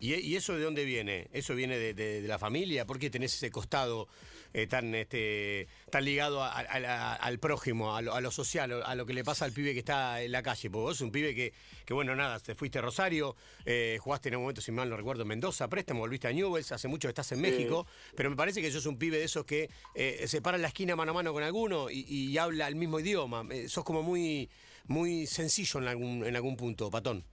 ¿Y, 0.05 0.37
eso 0.37 0.55
de 0.55 0.63
dónde 0.63 0.85
viene? 0.85 1.29
¿Eso 1.33 1.55
viene 1.55 1.79
de, 1.79 2.21
la 2.23 2.39
familia? 2.39 2.87
¿Por 2.87 2.99
qué 2.99 3.09
tenés 3.09 3.35
ese 3.35 3.51
costado 3.51 4.09
eh, 4.53 4.67
tan 4.67 4.95
este 4.95 5.67
tan 5.91 6.05
ligado 6.05 6.43
al 6.43 7.39
prójimo, 7.39 7.97
a 7.97 8.03
lo, 8.03 8.31
social, 8.31 8.83
a 8.85 8.95
lo 8.95 9.07
que 9.07 9.15
le 9.15 9.25
pasa 9.25 9.47
al 9.47 9.53
pibe 9.53 9.73
que 9.73 9.79
está 9.79 10.21
en 10.23 10.33
la 10.33 10.43
calle? 10.43 10.69
Porque 10.69 10.83
vos 10.83 11.01
un 11.01 11.11
pibe 11.11 11.35
que, 11.35 11.55
que 11.87 11.95
bueno, 11.95 12.15
nada, 12.15 12.39
te 12.41 12.55
fuiste 12.55 12.81
a 12.81 12.83
Rosario, 12.83 13.35
eh, 13.65 13.97
jugaste 13.99 14.29
en 14.29 14.37
un 14.37 14.43
momento, 14.43 14.61
si 14.61 14.73
mal 14.73 14.91
no 14.91 14.97
recuerdo, 14.97 15.23
en 15.23 15.29
Mendoza, 15.29 15.69
préstamo, 15.69 16.01
volviste 16.01 16.29
a 16.29 16.33
Newells, 16.33 16.71
hace 16.73 16.87
mucho 16.89 17.09
que 17.09 17.13
estás 17.13 17.33
en 17.33 17.41
México, 17.41 17.87
pero 18.15 18.29
me 18.29 18.37
parece 18.37 18.61
que 18.61 18.71
sos 18.71 18.85
un 18.87 18.99
pibe 18.99 19.17
de 19.17 19.25
esos 19.25 19.47
que 19.47 19.71
eh, 19.95 20.25
se 20.27 20.43
para 20.43 20.57
en 20.57 20.63
la 20.63 20.69
esquina 20.69 20.97
mano 20.97 21.13
a 21.13 21.15
mano 21.15 21.33
con 21.33 21.43
alguno 21.43 21.89
y, 21.91 22.37
habla 22.37 22.69
el 22.69 22.75
mismo 22.75 23.01
idioma. 23.01 23.47
sos 23.69 23.85
como 23.85 24.03
muy, 24.03 24.51
muy 24.87 25.27
sencillo 25.27 25.81
en 25.81 25.89
algún, 25.89 26.27
en 26.27 26.37
algún 26.37 26.57
punto, 26.57 26.91
Patón. 26.91 27.25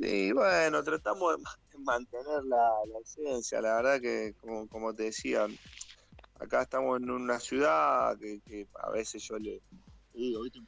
Sí, 0.00 0.32
bueno, 0.32 0.82
tratamos 0.82 1.36
de 1.36 1.78
mantener 1.78 2.42
la, 2.44 2.72
esencia. 3.02 3.60
La 3.60 3.76
verdad 3.76 4.00
que, 4.00 4.34
como, 4.70 4.94
te 4.94 5.04
decía, 5.04 5.46
acá 6.38 6.62
estamos 6.62 7.00
en 7.02 7.10
una 7.10 7.38
ciudad 7.38 8.16
que, 8.18 8.66
a 8.82 8.90
veces 8.90 9.22
yo 9.22 9.38
le 9.38 9.60
digo, 10.14 10.42
¿viste? 10.42 10.60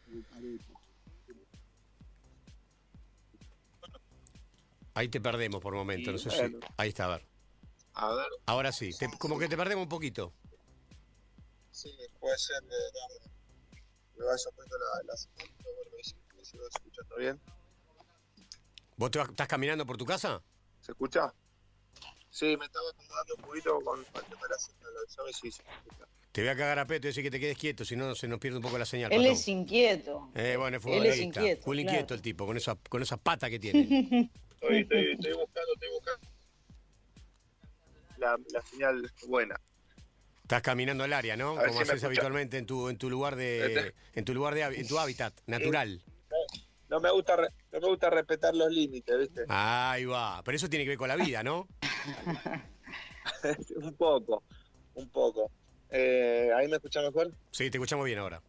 Ahí 4.95 5.09
te 5.09 5.23
perdemos 5.23 5.62
por 5.62 5.75
momento, 5.75 6.12
no 6.12 6.18
sé 6.18 6.29
si. 6.29 6.59
Ahí 6.77 6.90
está, 6.90 7.07
a 7.07 7.16
ver. 7.16 7.27
A 7.95 8.14
ver. 8.14 8.27
Ahora 8.45 8.71
sí, 8.71 8.90
como 9.18 9.38
que 9.38 9.49
te 9.49 9.57
perdemos 9.57 9.85
un 9.85 9.88
poquito. 9.88 10.35
Sí, 11.71 11.90
puede 12.21 12.37
ser. 12.37 12.62
me 12.64 14.27
vaya 14.27 14.51
poniendo 14.55 14.77
la, 14.79 15.03
la, 15.05 15.14
la, 15.14 16.45
si 16.45 16.59
lo 16.59 16.68
escuchando 16.68 17.16
bien. 17.16 17.40
¿Vos 19.03 19.11
te 19.11 19.21
estás 19.21 19.49
caminando 19.49 19.85
por 19.85 19.97
tu 19.97 20.05
casa? 20.05 20.41
¿Se 20.81 20.93
escucha? 20.93 21.35
Sí, 22.31 22.57
me 22.57 22.67
estaba 22.67 22.88
acomodando 22.88 23.35
un 23.35 23.43
poquito 23.43 23.81
con 23.81 23.99
el 23.99 24.07
tema 24.07 24.43
de 24.43 24.49
la 24.49 24.59
señal. 24.59 24.91
¿Sabes 25.09 25.37
si 25.38 25.51
se 25.51 25.62
escucha? 25.62 26.07
Te 26.31 26.43
voy 26.43 26.51
a 26.51 26.57
cagar 26.57 26.79
a 26.79 26.87
peto 26.87 27.09
y 27.09 27.11
decir 27.11 27.25
que 27.25 27.31
te 27.33 27.41
quedes 27.41 27.59
quieto, 27.59 27.85
si 27.85 27.97
no 27.97 28.15
se 28.15 28.29
nos 28.29 28.38
pierde 28.38 28.59
un 28.59 28.62
poco 28.62 28.79
la 28.79 28.85
señal. 28.85 29.12
Él 29.12 29.27
es 29.27 29.49
inquieto. 29.49 30.31
Eh, 30.37 30.55
bueno, 30.57 30.77
es 30.77 30.87
Él 30.87 31.07
es 31.07 31.19
inquieto. 31.19 31.62
Full 31.65 31.81
inquieto 31.81 32.15
el 32.15 32.23
tipo, 32.23 32.47
con 32.47 32.57
esa, 32.57 32.77
con 32.77 33.03
esa 33.03 33.17
pata 33.17 33.51
que 33.51 33.59
tiene. 33.59 33.81
estoy, 34.61 34.83
estoy, 34.83 35.12
estoy, 35.15 35.33
buscando, 35.33 35.73
estoy 35.75 35.88
buscando. 35.95 36.29
La, 38.19 38.38
la 38.53 38.62
señal 38.62 39.12
buena. 39.27 39.61
Estás 40.43 40.62
caminando 40.62 41.05
el 41.05 41.12
área, 41.12 41.37
¿no? 41.37 41.57
Como 41.57 41.81
haces 41.81 42.05
habitualmente 42.05 42.57
en 42.57 42.67
tu, 42.67 42.88
en 42.88 42.99
tu 42.99 43.11
lugar 43.11 43.35
de, 43.35 43.67
este. 43.67 43.95
en 44.15 44.25
tu 44.25 44.33
lugar 44.33 44.55
de, 44.55 44.62
en 44.62 44.87
tu 44.87 44.97
hábitat 45.01 45.35
natural 45.47 46.05
no 46.92 47.00
me 47.00 47.11
gusta 47.11 47.37
no 47.72 47.81
me 47.81 47.88
gusta 47.88 48.11
respetar 48.11 48.55
los 48.55 48.70
límites, 48.70 49.18
¿viste? 49.18 49.46
Ahí 49.48 50.05
va, 50.05 50.42
pero 50.44 50.57
eso 50.57 50.68
tiene 50.68 50.85
que 50.85 50.90
ver 50.90 50.98
con 50.98 51.09
la 51.09 51.16
vida, 51.16 51.42
¿no? 51.42 51.66
un 53.76 53.94
poco, 53.94 54.42
un 54.94 55.09
poco. 55.09 55.50
Eh, 55.88 56.50
¿Ahí 56.55 56.68
me 56.68 56.76
escuchas 56.76 57.05
mejor? 57.05 57.33
Sí, 57.50 57.70
te 57.70 57.78
escuchamos 57.78 58.05
bien 58.05 58.18
ahora. 58.18 58.42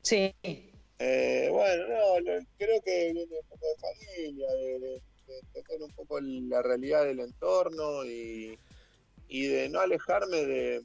Sí. 0.00 0.34
Eh, 0.42 1.48
bueno, 1.50 1.88
no, 1.88 2.46
creo 2.56 2.80
que 2.80 3.12
viene 3.12 3.22
un 3.24 3.48
poco 3.48 3.66
de 3.66 4.06
familia, 4.16 4.50
de, 4.52 4.78
de, 4.78 5.02
tocar 5.52 5.76
un 5.82 5.92
poco 5.92 6.20
la 6.22 6.62
realidad 6.62 7.04
del 7.04 7.20
entorno 7.20 8.06
y, 8.06 8.58
y 9.28 9.46
de 9.46 9.68
no 9.68 9.80
alejarme 9.80 10.38
de, 10.38 10.82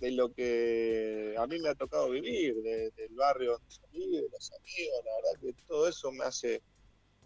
de 0.00 0.10
lo 0.10 0.32
que 0.32 1.34
a 1.38 1.46
mí 1.46 1.58
me 1.58 1.70
ha 1.70 1.74
tocado 1.74 2.10
vivir, 2.10 2.54
del 2.62 3.14
barrio 3.14 3.52
donde 3.52 3.70
salí, 3.70 4.10
de 4.10 4.28
los 4.30 4.52
amigos, 4.52 5.00
la 5.04 5.16
verdad 5.16 5.40
que 5.40 5.62
todo 5.66 5.88
eso 5.88 6.12
me 6.12 6.24
hace, 6.24 6.62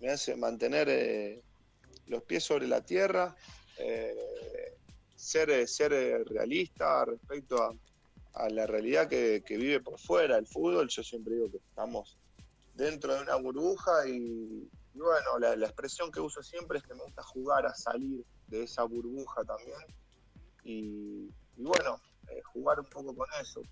me 0.00 0.10
hace 0.10 0.36
mantener 0.36 0.88
eh, 0.88 1.42
los 2.06 2.22
pies 2.22 2.44
sobre 2.44 2.68
la 2.68 2.84
tierra, 2.84 3.34
eh, 3.78 4.76
ser, 5.16 5.66
ser 5.66 5.92
realista 6.28 7.04
respecto 7.04 7.62
a, 7.62 7.74
la 8.48 8.66
realidad 8.66 9.08
que, 9.08 9.42
vive 9.48 9.80
por 9.80 9.98
fuera 9.98 10.38
el 10.38 10.46
fútbol. 10.46 10.88
Yo 10.88 11.02
siempre 11.02 11.34
digo 11.34 11.50
que 11.50 11.58
estamos 11.58 12.16
dentro 12.74 13.14
de 13.14 13.22
una 13.22 13.34
burbuja 13.34 14.06
y, 14.08 14.70
bueno, 14.94 15.38
la, 15.40 15.66
expresión 15.66 16.12
que 16.12 16.20
uso 16.20 16.42
siempre 16.42 16.78
es 16.78 16.84
que 16.84 16.94
me 16.94 17.02
gusta 17.02 17.22
jugar 17.24 17.66
a 17.66 17.74
salir 17.74 18.24
de 18.46 18.62
esa 18.62 18.84
burbuja 18.84 19.42
también. 19.44 19.78
y 20.64 21.28
bueno, 21.56 22.00
eh, 22.30 22.40
jugar 22.52 22.80
un 22.80 22.86
poco 22.86 23.14
con 23.14 23.28
eso. 23.40 23.62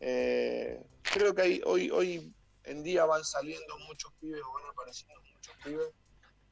Eh, 0.00 0.82
creo 1.02 1.34
que 1.34 1.42
hay, 1.42 1.62
hoy, 1.64 1.90
hoy 1.90 2.34
en 2.64 2.82
día 2.82 3.04
van 3.04 3.24
saliendo 3.24 3.78
muchos 3.86 4.12
pibes, 4.20 4.40
van 4.40 4.70
apareciendo 4.70 5.20
muchos 5.34 5.54
pibes 5.64 5.88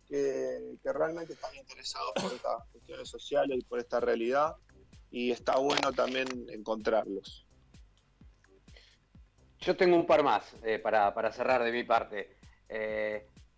que, 0.09 0.92
realmente 0.92 1.33
están 1.35 1.55
interesados 1.55 2.12
por 2.20 2.33
estas 2.33 2.68
cuestiones 2.72 3.09
sociales 3.09 3.59
y 3.59 3.64
por 3.64 3.79
esta 3.79 4.00
realidad 4.00 4.57
y 5.11 5.31
está 5.31 5.57
bueno 5.57 5.92
también 5.92 6.29
encontrarlos. 6.50 7.46
Yo 9.61 9.76
tengo 9.76 9.96
un 9.96 10.07
par 10.07 10.22
más 10.22 10.44
eh, 10.62 10.79
para, 10.79 11.12
para, 11.12 11.33
cerrar 11.33 11.62
de 11.62 11.72
mi 11.72 11.85
parte 11.85 12.37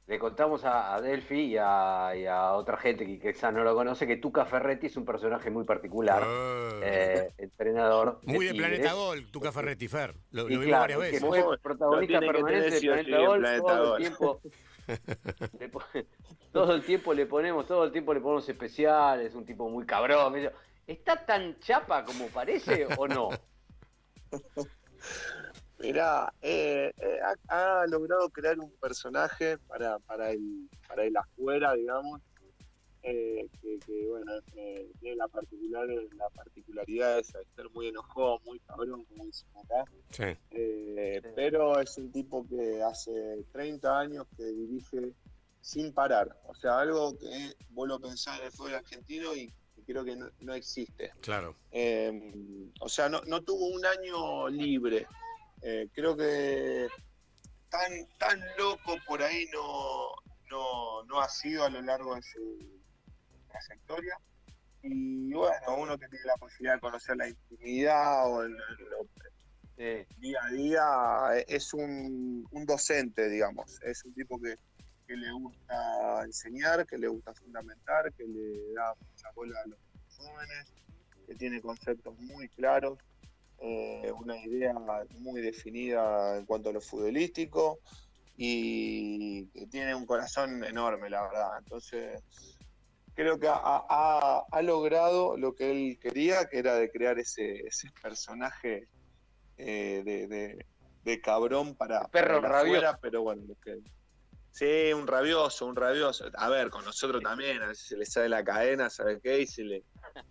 le 0.06 0.18
contamos 0.18 0.64
a, 0.64 1.00
Delphi 1.00 1.52
y 1.52 1.56
a, 1.56 2.52
otra 2.54 2.76
gente 2.76 3.06
que 3.06 3.18
quizás 3.18 3.52
no 3.54 3.62
lo 3.62 3.74
conoce 3.74 4.06
que 4.06 4.16
Tuca 4.16 4.44
Ferretti 4.44 4.86
es 4.86 4.96
un 4.96 5.04
personaje 5.04 5.50
muy 5.50 5.64
particular, 5.64 6.22
ah. 6.24 6.80
eh, 6.82 7.32
entrenador. 7.38 8.20
Muy 8.24 8.46
de, 8.46 8.54
Planeta 8.54 8.92
Gol, 8.94 9.30
Tuca 9.30 9.52
Ferretti, 9.52 9.88
Fer. 9.88 10.14
Lo, 10.32 10.46
vimos 10.46 10.68
varias 10.68 10.98
veces. 10.98 11.20
Que 11.20 11.26
fue 11.26 11.58
protagonista 11.58 12.20
permanente 12.20 12.70
de 12.70 12.80
Planeta 12.80 13.18
Gol 13.18 13.46
todo 13.64 13.96
el 13.96 14.02
tiempo. 14.02 14.40
todo 16.52 16.74
el 16.74 16.84
tiempo 16.84 17.14
le 17.14 17.26
ponemos, 17.26 17.66
todo 17.66 17.84
el 17.84 17.92
tiempo 17.92 18.12
le 18.12 18.20
ponemos 18.20 18.48
especiales, 18.48 19.34
un 19.34 19.46
tipo 19.46 19.68
muy 19.68 19.86
cabrón. 19.86 20.34
¿Está 20.86 21.24
tan 21.24 21.58
chapa 21.60 22.04
como 22.04 22.26
parece 22.26 22.86
o 22.96 23.06
no? 23.06 23.28
Mirá, 25.83 26.33
eh, 26.40 26.92
eh, 26.97 27.18
ha, 27.49 27.85
logrado 27.88 28.31
crear 28.31 28.59
un 28.61 28.71
personaje 28.77 29.59
para, 29.59 29.99
para, 29.99 30.31
el, 30.31 30.68
para 30.87 31.05
el 31.05 31.16
afuera, 31.16 31.75
digamos, 31.75 32.21
eh, 33.03 33.49
que, 33.61 34.07
bueno, 34.09 34.33
tiene 34.53 35.16
la, 35.16 35.27
particular, 35.27 35.88
la 35.88 36.31
particularidad 36.31 37.16
de 37.16 37.25
ser 37.25 37.45
muy 37.75 37.88
enojado, 37.88 38.38
muy 38.45 38.61
cabrón, 38.61 39.05
como 39.07 39.25
dicen 39.25 39.49
acá. 39.64 39.85
Pero 41.35 41.81
es 41.81 41.99
un 41.99 42.12
tipo 42.12 42.47
que 42.49 42.81
hace 42.81 43.45
30 43.51 43.99
años 43.99 44.27
que 44.37 44.45
dirige 44.45 45.12
sin 45.61 45.92
parar. 45.92 46.37
O 46.47 46.55
sea, 46.55 46.79
algo 46.79 47.18
que 47.18 47.55
vos 47.71 47.88
lo 47.88 47.99
pensás 47.99 48.38
en 48.38 48.47
el 48.47 48.53
fútbol 48.53 48.77
argentino 48.77 49.35
y 49.35 49.53
creo 49.85 50.05
que 50.05 50.16
no, 50.16 50.55
existe. 50.55 51.11
Claro. 51.23 51.57
o 52.81 52.88
sea, 52.88 53.09
no, 53.09 53.21
no 53.27 53.42
tuvo 53.42 53.66
un 53.66 53.85
año 53.85 54.49
libre. 54.49 55.09
Eh, 55.62 55.88
creo 55.92 56.16
que 56.16 56.88
tan, 57.68 58.07
tan 58.18 58.40
loco 58.59 58.96
por 59.07 59.22
ahí 59.22 59.46
no, 59.53 61.05
no, 61.07 61.20
ha 61.20 61.29
sido 61.29 61.64
a 61.64 61.70
lo 61.70 61.81
largo 61.83 62.16
de 62.16 62.22
su 62.22 62.59
trayectoria. 63.48 64.18
Y 64.83 65.33
bueno, 65.33 65.77
uno 65.79 65.96
que 65.96 66.09
tiene 66.09 66.25
la 66.27 66.37
posibilidad 66.37 66.75
de 66.75 66.81
conocer 66.81 67.16
la 67.16 67.29
intimidad 67.29 68.29
o 68.29 68.42
el, 68.42 68.57
día 70.18 70.38
a 70.42 70.51
día, 70.51 71.38
eh, 71.38 71.44
es 71.48 71.72
un, 71.72 72.44
docente, 72.66 73.29
digamos. 73.29 73.81
Es 73.83 74.05
un 74.05 74.14
tipo 74.14 74.40
que, 74.40 74.57
que, 75.07 75.16
le 75.16 75.31
gusta 75.31 76.25
enseñar, 76.25 76.85
que 76.87 76.98
le 76.98 77.07
gusta 77.07 77.33
fundamentar, 77.35 78.12
que 78.14 78.25
le 78.25 78.72
da 78.75 78.94
mucha 78.94 79.31
bola 79.35 79.61
a 79.64 79.68
los 79.68 79.79
jóvenes, 80.16 80.72
que 81.27 81.35
tiene 81.37 81.61
conceptos 81.61 82.18
muy 82.18 82.48
claros 82.48 82.98
eh, 83.64 84.11
una 84.11 84.37
idea 84.37 84.75
muy 85.18 85.40
definida 85.40 86.37
en 86.37 86.46
cuanto 86.46 86.70
a 86.70 86.72
lo 86.72 86.81
futbolístico 86.81 87.79
y 88.37 89.46
que 89.51 89.68
tiene 89.68 89.94
un 89.94 90.05
corazón 90.05 90.64
enorme, 90.64 91.09
la 91.09 91.22
verdad. 91.22 91.59
Entonces, 91.61 92.20
creo 93.14 93.38
que 93.38 93.46
ha, 93.48 94.44
logrado 94.62 95.37
lo 95.37 95.55
que 95.55 95.70
él 95.70 95.98
quería, 96.01 96.46
que 96.46 96.59
era 96.59 96.75
de 96.75 96.90
crear 96.90 97.20
ese, 97.20 97.62
personaje 98.03 98.88
eh, 99.59 100.64
de, 101.05 101.20
cabrón 101.20 101.77
para, 101.77 102.09
perro 102.09 102.40
rabioso. 102.40 102.98
pero 103.01 103.22
bueno, 103.22 103.42
que, 103.62 103.79
sí, 104.51 104.92
un 104.92 105.07
rabioso, 105.07 105.66
un 105.66 105.77
rabioso. 105.77 106.25
A 106.35 106.48
ver, 106.48 106.68
con 106.68 106.85
nosotros 106.85 107.22
también, 107.22 107.62
a 107.62 107.68
veces 107.68 107.87
se 107.87 107.96
le 107.96 108.07
sale 108.07 108.29
la 108.29 108.42
cadena, 108.42 108.90
¿sabe 108.90 109.20
qué? 109.20 109.42
Y 109.42 109.46
se 109.46 109.62
le, 109.62 109.85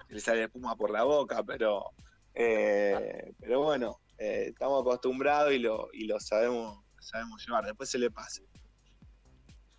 se 0.10 0.14
le 0.16 0.20
sale 0.20 0.44
espuma 0.44 0.76
por 0.76 0.92
la 0.92 1.04
boca, 1.04 1.44
pero 1.44 1.94
eh, 2.34 3.34
pero 3.40 3.62
bueno, 3.62 4.00
eh, 4.18 4.46
estamos 4.48 4.82
acostumbrados 4.82 5.54
y 5.54 5.60
lo, 5.60 5.90
y 5.94 6.06
lo 6.06 6.20
sabemos, 6.20 6.84
sabemos 7.00 7.46
llevar. 7.46 7.66
Después 7.66 7.90
se 7.90 8.00
le 8.00 8.12
pasa. 8.12 8.42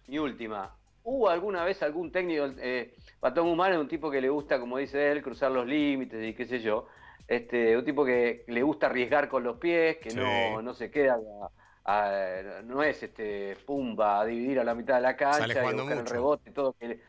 Mi 0.09 0.19
última. 0.19 0.77
¿Hubo 1.05 1.29
alguna 1.29 1.65
vez 1.65 1.83
algún 1.83 2.13
técnico, 2.13 2.47
eh, 2.59 2.95
Patón 3.19 3.49
Humano 3.49 3.75
es 3.75 3.81
un 3.81 3.89
tipo 3.89 4.11
que 4.11 4.21
le 4.21 4.29
gusta, 4.29 4.61
como 4.61 4.79
dice 4.79 5.11
él, 5.11 5.21
cruzar 5.21 5.51
los 5.51 5.67
límites 5.67 6.23
y 6.23 6.33
qué 6.33 6.47
sé 6.47 6.61
yo, 6.61 6.87
este, 7.27 7.77
un 7.77 7.85
tipo 7.85 8.05
que 8.05 8.45
le 8.47 8.63
gusta 8.63 8.87
arriesgar 8.87 9.29
con 9.29 9.43
los 9.43 9.57
pies, 9.57 9.97
que 9.97 10.15
no, 10.15 10.63
no 10.63 10.75
se 10.75 10.93
queda, 10.93 11.19
no 12.65 12.83
es 12.85 13.03
este 13.03 13.57
pumba 13.67 14.21
a 14.21 14.25
dividir 14.27 14.61
a 14.61 14.65
la 14.65 14.77
mitad 14.77 14.97
de 14.97 15.01
la 15.01 15.17
cancha 15.17 15.71
y 15.71 15.75
buscar 15.75 15.99
el 15.99 16.07
rebote 16.07 16.51
y 16.51 16.53
todo, 16.53 16.77
que, 16.79 17.01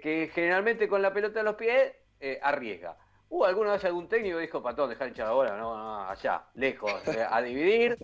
que, 0.00 0.30
generalmente 0.34 0.88
con 0.88 1.00
la 1.00 1.12
pelota 1.12 1.40
en 1.40 1.46
los 1.46 1.54
pies 1.54 1.92
eh, 2.20 2.38
arriesga. 2.42 2.96
¿Hubo 3.28 3.44
alguna 3.44 3.72
vez 3.72 3.84
algún 3.84 4.08
técnico 4.08 4.38
dijo, 4.38 4.62
Patón, 4.62 4.90
dejar 4.90 5.08
hinchar 5.08 5.26
la 5.26 5.32
bola? 5.32 5.56
No, 5.56 5.76
no, 5.76 6.08
allá, 6.08 6.46
lejos, 6.54 7.06
eh, 7.08 7.26
a 7.28 7.42
dividir, 7.42 7.98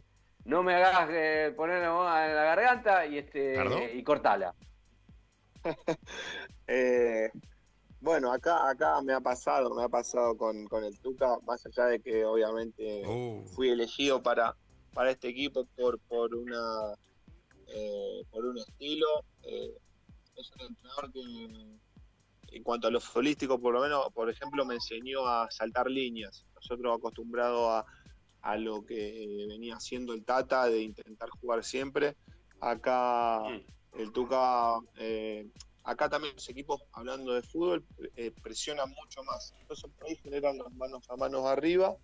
no 0.45 0.63
me 0.63 0.75
hagas 0.75 1.09
eh, 1.11 1.53
poner 1.57 1.81
la 1.81 1.93
bola 1.93 2.29
en 2.29 2.37
la 2.37 2.45
garganta 2.45 3.07
y, 3.07 3.19
este, 3.19 3.93
y 3.95 4.03
cortala. 4.03 4.55
eh, 6.67 7.31
bueno, 8.01 8.31
acá, 8.33 8.69
acá 8.69 9.01
me 9.01 9.15
ha 9.15 9.21
pasado, 9.21 9.75
me 9.75 9.85
ha 9.85 9.89
pasado 9.89 10.37
con, 10.37 10.67
el 10.85 10.99
Tuca, 11.01 11.39
más 11.47 11.65
allá 11.65 11.87
de 11.87 12.01
que 12.01 12.25
obviamente 12.25 13.03
uh. 13.07 13.47
fui 13.49 13.71
elegido 13.71 14.23
para, 14.23 14.55
para 14.93 15.11
este 15.11 15.29
equipo 15.29 15.65
por, 15.75 15.99
por 16.01 16.35
una 16.35 16.95
eh, 17.69 18.25
por 18.31 18.45
un 18.45 18.59
estilo. 18.59 19.25
Eh, 19.43 19.75
es 20.37 20.51
un 20.53 20.67
entrenador 20.67 21.13
que 21.13 21.21
en 22.55 22.63
cuanto 22.63 22.89
a 22.89 22.91
lo 22.91 23.01
futbolístico, 23.01 23.61
por 23.61 23.75
lo 23.75 23.81
menos, 23.81 24.07
por 24.13 24.31
ejemplo, 24.31 24.65
me 24.65 24.75
enseñó 24.75 25.27
a 25.27 25.51
saltar 25.51 25.91
líneas. 25.91 26.47
Nosotros 26.55 26.97
acostumbrados 26.97 27.69
a, 27.71 27.85
a 28.43 28.57
lo 28.57 28.85
que 28.85 29.47
venía 29.49 29.77
haciendo 29.77 30.13
el 30.13 30.25
Tata 30.25 30.67
de 30.67 30.83
intentar 30.83 31.29
jugar 31.31 31.65
siempre. 31.65 32.17
Acá 32.61 33.41
mm. 33.41 34.01
el 34.01 34.13
Tuca 34.13 34.79
eh, 34.99 35.47
acá 35.85 36.09
también 36.09 36.35
los 36.35 36.49
equipos, 36.49 36.83
hablando 36.93 37.35
de 37.35 37.43
fútbol, 37.43 37.85
eh, 38.17 38.33
presionan 38.43 38.91
mucho 38.91 39.23
más. 39.25 39.55
Entonces 39.61 39.91
por 39.97 40.09
ahí 40.09 40.17
generan 40.17 40.59
las 40.59 40.73
manos 40.73 41.09
a 41.11 41.17
manos 41.17 41.47
arriba 41.47 41.97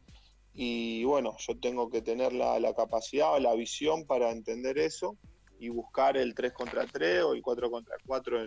y 0.52 1.04
bueno, 1.04 1.36
yo 1.38 1.58
tengo 1.58 1.90
que 1.90 2.02
tener 2.02 2.32
la, 2.32 2.74
capacidad 2.74 3.32
o 3.32 3.38
la 3.38 3.54
visión 3.54 4.06
para 4.06 4.30
entender 4.30 4.78
eso 4.78 5.16
y 5.58 5.68
buscar 5.68 6.16
el 6.16 6.34
3 6.34 6.52
contra 6.52 6.86
3 6.86 7.22
o 7.22 7.34
el 7.34 7.42
4 7.42 7.70
contra 7.70 7.96
4 8.06 8.46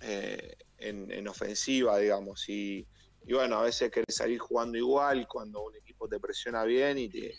eh, 0.00 0.56
en, 0.78 1.10
en, 1.10 1.28
ofensiva, 1.28 1.98
digamos. 1.98 2.48
Y, 2.48 2.86
y, 3.26 3.32
bueno, 3.32 3.58
a 3.58 3.62
veces 3.62 3.90
querés 3.90 4.16
salir 4.16 4.38
jugando 4.38 4.78
igual 4.78 5.26
cuando 5.28 5.64
un 5.64 5.76
equipo 5.76 6.08
te 6.08 6.18
presiona 6.18 6.64
bien 6.64 6.98
y, 6.98 7.08
te, 7.08 7.34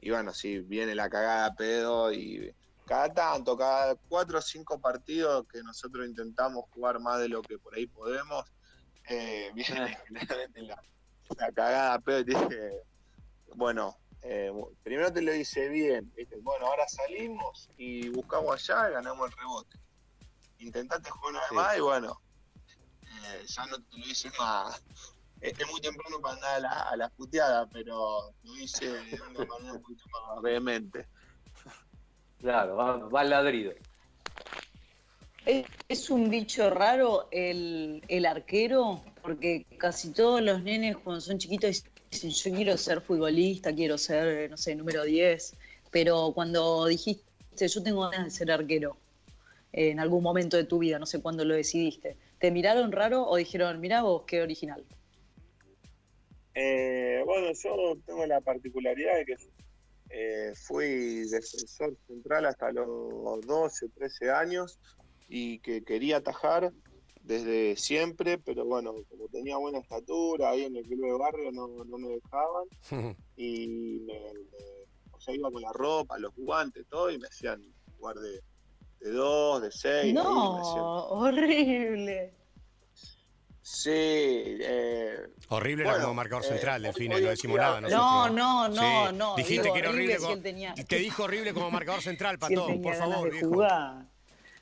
y 0.00 0.10
bueno, 0.10 0.32
si 0.32 0.60
viene 0.60 0.94
la 0.94 1.08
cagada 1.08 1.54
pedo 1.54 2.12
y 2.12 2.54
cada 2.86 3.12
tanto, 3.12 3.56
cada 3.56 3.94
cuatro 3.94 4.38
o 4.38 4.42
cinco 4.42 4.78
partidos 4.78 5.46
que 5.48 5.62
nosotros 5.62 6.06
intentamos 6.06 6.64
jugar 6.70 7.00
más 7.00 7.20
de 7.20 7.28
lo 7.28 7.42
que 7.42 7.58
por 7.58 7.74
ahí 7.74 7.86
podemos, 7.86 8.44
eh, 9.08 9.50
viene 9.54 9.98
la, 10.56 10.82
la 11.36 11.52
cagada, 11.52 11.98
pero 12.00 12.22
dije, 12.22 12.82
bueno, 13.56 13.96
eh, 14.22 14.52
primero 14.82 15.12
te 15.12 15.22
lo 15.22 15.34
hice 15.34 15.68
bien, 15.68 16.12
bueno, 16.42 16.66
ahora 16.66 16.86
salimos 16.88 17.68
y 17.76 18.08
buscamos 18.08 18.54
allá 18.70 18.88
y 18.88 18.92
ganamos 18.92 19.30
el 19.30 19.36
rebote. 19.36 19.78
Intentaste 20.64 21.10
jugar 21.10 21.30
una 21.32 21.40
vez 21.40 21.52
más 21.52 21.76
y 21.76 21.80
bueno, 21.80 22.20
eh, 23.02 23.44
ya 23.46 23.66
no 23.66 23.76
te 23.76 23.98
lo 23.98 24.06
hice 24.06 24.30
más. 24.38 24.82
Es, 25.40 25.70
muy 25.70 25.78
temprano 25.78 26.20
para 26.22 26.36
andar 26.36 26.54
a 26.54 26.60
la, 26.60 26.80
a 26.88 26.96
la 26.96 27.08
puteada, 27.10 27.66
pero 27.66 28.34
lo 28.44 28.56
hice 28.56 28.86
de 28.86 29.20
una 29.20 29.44
manera 29.46 29.74
un 29.74 29.82
poquito 29.82 30.04
más 30.08 30.40
vehemente. 30.40 31.06
Claro, 32.44 32.76
va, 32.76 33.20
al 33.20 33.30
ladrido. 33.30 33.72
Es, 35.46 36.10
un 36.10 36.28
bicho 36.28 36.70
raro 36.70 37.28
el, 37.30 38.26
arquero, 38.26 39.02
porque 39.22 39.66
casi 39.78 40.12
todos 40.12 40.42
los 40.42 40.62
nenes 40.62 40.96
cuando 40.96 41.20
son 41.20 41.38
chiquitos 41.38 41.84
dicen 42.10 42.30
yo 42.30 42.56
quiero 42.56 42.76
ser 42.76 43.00
futbolista, 43.00 43.74
quiero 43.74 43.96
ser, 43.98 44.50
no 44.50 44.56
sé, 44.56 44.74
número 44.74 45.04
10, 45.04 45.56
pero 45.90 46.32
cuando 46.34 46.86
dijiste 46.86 47.68
yo 47.68 47.82
tengo 47.82 48.08
ganas 48.10 48.24
de 48.24 48.30
ser 48.30 48.50
arquero, 48.50 48.96
en 49.76 49.98
algún 49.98 50.22
momento 50.22 50.56
de 50.56 50.64
tu 50.64 50.78
vida, 50.78 51.00
no 51.00 51.06
sé 51.06 51.20
cuándo 51.20 51.44
lo 51.44 51.54
decidiste, 51.54 52.16
¿te 52.38 52.52
miraron 52.52 52.92
raro 52.92 53.26
o 53.26 53.36
dijeron, 53.36 53.80
mira 53.80 54.02
vos, 54.02 54.22
qué 54.24 54.40
original? 54.40 54.84
Eh, 56.54 57.20
bueno, 57.26 57.48
yo 57.52 57.96
tengo 58.06 58.24
la 58.24 58.40
particularidad 58.40 59.16
de 59.16 59.24
que 59.24 59.36
eh, 60.10 60.52
fui 60.54 61.24
defensor 61.28 61.96
central 62.06 62.46
hasta 62.46 62.70
los 62.70 63.40
12, 63.44 63.88
13 63.88 64.30
años 64.30 64.78
y 65.28 65.58
que 65.58 65.82
quería 65.82 66.18
atajar 66.18 66.72
desde 67.24 67.74
siempre, 67.74 68.38
pero 68.38 68.64
bueno, 68.64 68.94
como 69.10 69.26
tenía 69.26 69.56
buena 69.56 69.78
estatura, 69.80 70.50
ahí 70.50 70.66
en 70.66 70.76
el 70.76 70.84
club 70.84 71.00
de 71.00 71.18
barrio 71.18 71.50
no, 71.50 71.68
me 71.98 72.08
dejaban. 72.10 73.16
Y 73.36 73.98
me, 74.06 74.20
o 75.10 75.20
sea, 75.20 75.34
iba 75.34 75.50
con 75.50 75.62
la 75.62 75.72
ropa, 75.72 76.16
los 76.18 76.32
guantes, 76.36 76.86
todo 76.88 77.10
y 77.10 77.18
me 77.18 77.26
hacían 77.26 77.60
jugar 77.98 78.14
de, 79.04 79.10
de 79.10 79.16
dos, 79.16 79.62
de 79.62 79.70
seis. 79.70 80.14
No, 80.14 81.08
horrible. 81.08 82.32
Sí. 83.62 83.90
Eh, 83.94 85.26
horrible 85.48 85.84
era 85.84 85.98
como 86.00 86.14
marcador 86.14 86.44
eh, 86.44 86.48
central, 86.48 86.82
Delfine, 86.82 87.20
no 87.20 87.28
decimos 87.28 87.56
nada. 87.56 87.80
no, 87.80 88.28
no, 88.28 88.68
no, 88.68 89.12
no. 89.12 89.36
Dijiste 89.36 89.72
que 89.72 89.78
era 89.78 89.90
horrible. 89.90 90.16
como, 90.18 90.36
Te 90.88 90.96
dijo 90.96 91.24
horrible 91.24 91.54
como 91.54 91.70
marcador 91.70 92.02
central, 92.02 92.38
Patón, 92.38 92.82
por 92.82 92.94
favor, 92.94 93.30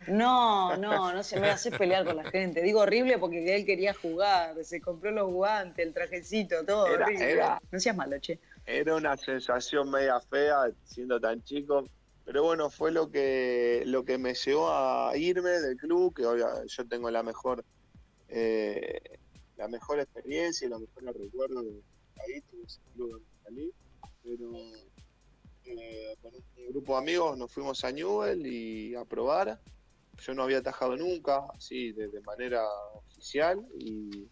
No, 0.06 0.76
no, 0.76 1.12
no 1.12 1.22
se 1.22 1.40
me 1.40 1.50
hace 1.50 1.72
pelear 1.72 2.04
con 2.04 2.16
la 2.16 2.24
gente. 2.30 2.62
Digo 2.62 2.80
horrible 2.80 3.18
porque 3.18 3.56
él 3.56 3.66
quería 3.66 3.92
jugar, 3.92 4.54
se 4.64 4.80
compró 4.80 5.10
los 5.10 5.30
guantes, 5.30 5.84
el 5.84 5.92
trajecito, 5.92 6.64
todo. 6.64 6.86
no 7.70 7.80
seas 7.80 7.96
malo, 7.96 8.18
che. 8.20 8.38
Era 8.64 8.94
una 8.94 9.16
sensación 9.16 9.90
media 9.90 10.20
fea 10.20 10.70
siendo 10.84 11.20
tan 11.20 11.42
chico, 11.42 11.88
pero 12.24 12.42
bueno, 12.42 12.70
fue 12.70 12.92
lo 12.92 13.10
que, 13.10 13.82
lo 13.86 14.04
que 14.04 14.18
me 14.18 14.34
llevó 14.34 14.70
a 14.70 15.16
irme 15.16 15.50
del 15.50 15.76
club, 15.76 16.14
que 16.14 16.24
hoy 16.24 16.40
yo 16.66 16.88
tengo 16.88 17.10
la 17.10 17.22
mejor 17.22 17.64
eh, 18.28 19.00
la 19.56 19.68
mejor 19.68 20.00
experiencia 20.00 20.66
y 20.66 20.70
la 20.70 20.78
mejor 20.78 21.04
recuerdo 21.16 21.62
de 21.62 21.82
ahí, 22.16 22.40
club 22.94 23.22
salí, 23.44 23.70
pero 24.22 24.56
eh, 25.64 26.16
con 26.20 26.34
un 26.34 26.72
grupo 26.72 26.94
de 26.94 26.98
amigos 26.98 27.38
nos 27.38 27.52
fuimos 27.52 27.84
a 27.84 27.92
Newell 27.92 28.46
y 28.46 28.94
a 28.94 29.04
probar. 29.04 29.60
Yo 30.18 30.34
no 30.34 30.42
había 30.42 30.58
atajado 30.58 30.96
nunca, 30.96 31.46
así 31.54 31.92
de, 31.92 32.08
manera 32.22 32.64
oficial, 32.94 33.64
y, 33.78 34.28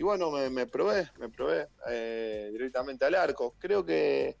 bueno, 0.00 0.30
me, 0.30 0.66
probé, 0.66 1.10
me 1.18 1.28
probé 1.28 1.68
eh, 1.90 2.48
directamente 2.52 3.04
al 3.04 3.14
arco. 3.14 3.54
Creo 3.58 3.84
que 3.84 4.36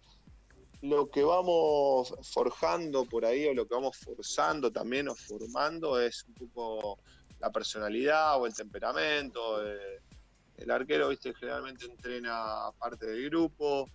lo 0.82 1.10
que 1.10 1.22
vamos 1.22 2.14
forjando 2.22 3.04
por 3.04 3.24
ahí 3.24 3.46
o 3.46 3.54
lo 3.54 3.66
que 3.66 3.74
vamos 3.74 3.96
forzando 3.96 4.70
también 4.70 5.08
o 5.08 5.14
formando 5.14 6.00
es 6.00 6.24
un 6.24 6.34
poco 6.34 6.98
la 7.40 7.50
personalidad 7.50 8.40
o 8.40 8.46
el 8.46 8.54
temperamento. 8.54 9.66
Eh, 9.66 10.00
el 10.56 10.70
arquero, 10.70 11.08
viste, 11.08 11.34
generalmente 11.34 11.84
entrena 11.84 12.70
parte 12.78 13.06
del 13.06 13.24
grupo, 13.30 13.88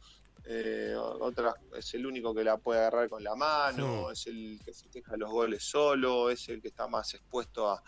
eh, 0.45 0.93
otra, 0.97 1.55
es 1.75 1.93
el 1.93 2.05
único 2.05 2.33
que 2.33 2.43
la 2.43 2.57
puede 2.57 2.81
agarrar 2.81 3.09
con 3.09 3.23
la 3.23 3.35
mano, 3.35 4.11
es 4.11 4.27
el 4.27 4.59
que 4.63 4.73
festeja 4.73 5.15
los 5.15 5.31
goles 5.31 5.63
solo, 5.63 6.29
es 6.29 6.49
el 6.49 6.61
que 6.61 6.67
está 6.69 6.87
más 6.87 7.13
expuesto 7.13 7.69
a, 7.69 7.81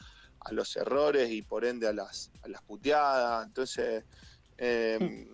los 0.51 0.75
errores 0.75 1.31
y 1.31 1.41
por 1.41 1.65
ende 1.65 1.88
a 1.88 1.93
las, 1.93 2.31
a 2.43 2.47
las 2.47 2.62
puteadas. 2.62 3.47
Entonces, 3.47 4.03
em, 4.58 5.27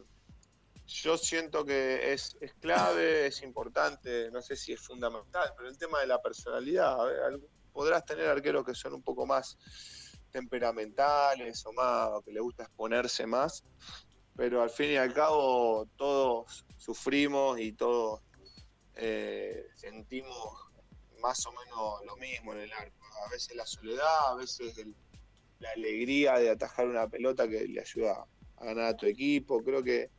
yo 0.92 1.18
siento 1.18 1.66
que 1.66 2.12
es, 2.14 2.38
es, 2.42 2.54
clave, 2.56 3.28
es 3.28 3.42
importante, 3.44 4.30
no 4.32 4.42
sé 4.42 4.56
si 4.56 4.74
es 4.74 4.82
fundamental, 4.82 5.54
pero 5.56 5.70
el 5.70 5.78
tema 5.78 6.00
de 6.02 6.08
la 6.08 6.22
personalidad, 6.22 6.98
podrás 7.72 8.06
tener 8.06 8.28
arqueros 8.28 8.66
que 8.66 8.76
son 8.76 8.96
un 8.96 9.02
poco 9.02 9.26
más 9.26 9.58
temperamentales 10.32 11.66
o 11.66 11.74
más, 11.74 12.10
que 12.26 12.32
le 12.34 12.42
gusta 12.42 12.64
exponerse 12.64 13.26
más, 13.26 13.64
pero 14.36 14.62
al 14.62 14.70
fin 14.70 14.92
y 14.92 14.98
al 14.98 15.14
cabo 15.14 15.88
todos 15.96 16.66
sufrimos 16.78 17.60
y 17.60 17.72
todos 17.74 18.22
eh, 18.96 19.68
sentimos 19.76 20.72
más 21.22 21.46
o 21.46 21.52
menos 21.52 22.06
lo 22.06 22.16
mismo 22.18 22.54
en 22.54 22.62
el 22.62 22.74
arco. 22.74 23.06
A 23.26 23.30
veces 23.30 23.56
la 23.56 23.66
soledad, 23.66 24.32
a 24.32 24.36
veces 24.36 24.74
la 25.60 25.70
alegría 25.72 26.38
de 26.38 26.50
atajar 26.50 26.88
una 26.88 27.08
pelota 27.08 27.48
que 27.48 27.68
le 27.68 27.80
ayuda 27.80 28.26
a 28.58 28.66
ganar 28.66 28.86
a 28.86 28.98
tu 28.98 29.06
equipo. 29.06 29.64
Creo 29.64 29.84
que 29.84 30.10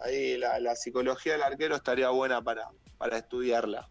ahí 0.00 0.36
la, 0.38 0.74
psicología 0.76 1.32
del 1.32 1.42
arquero 1.42 1.76
estaría 1.76 2.10
buena 2.10 2.42
para, 2.42 2.68
para 2.98 3.18
estudiarla. 3.18 3.88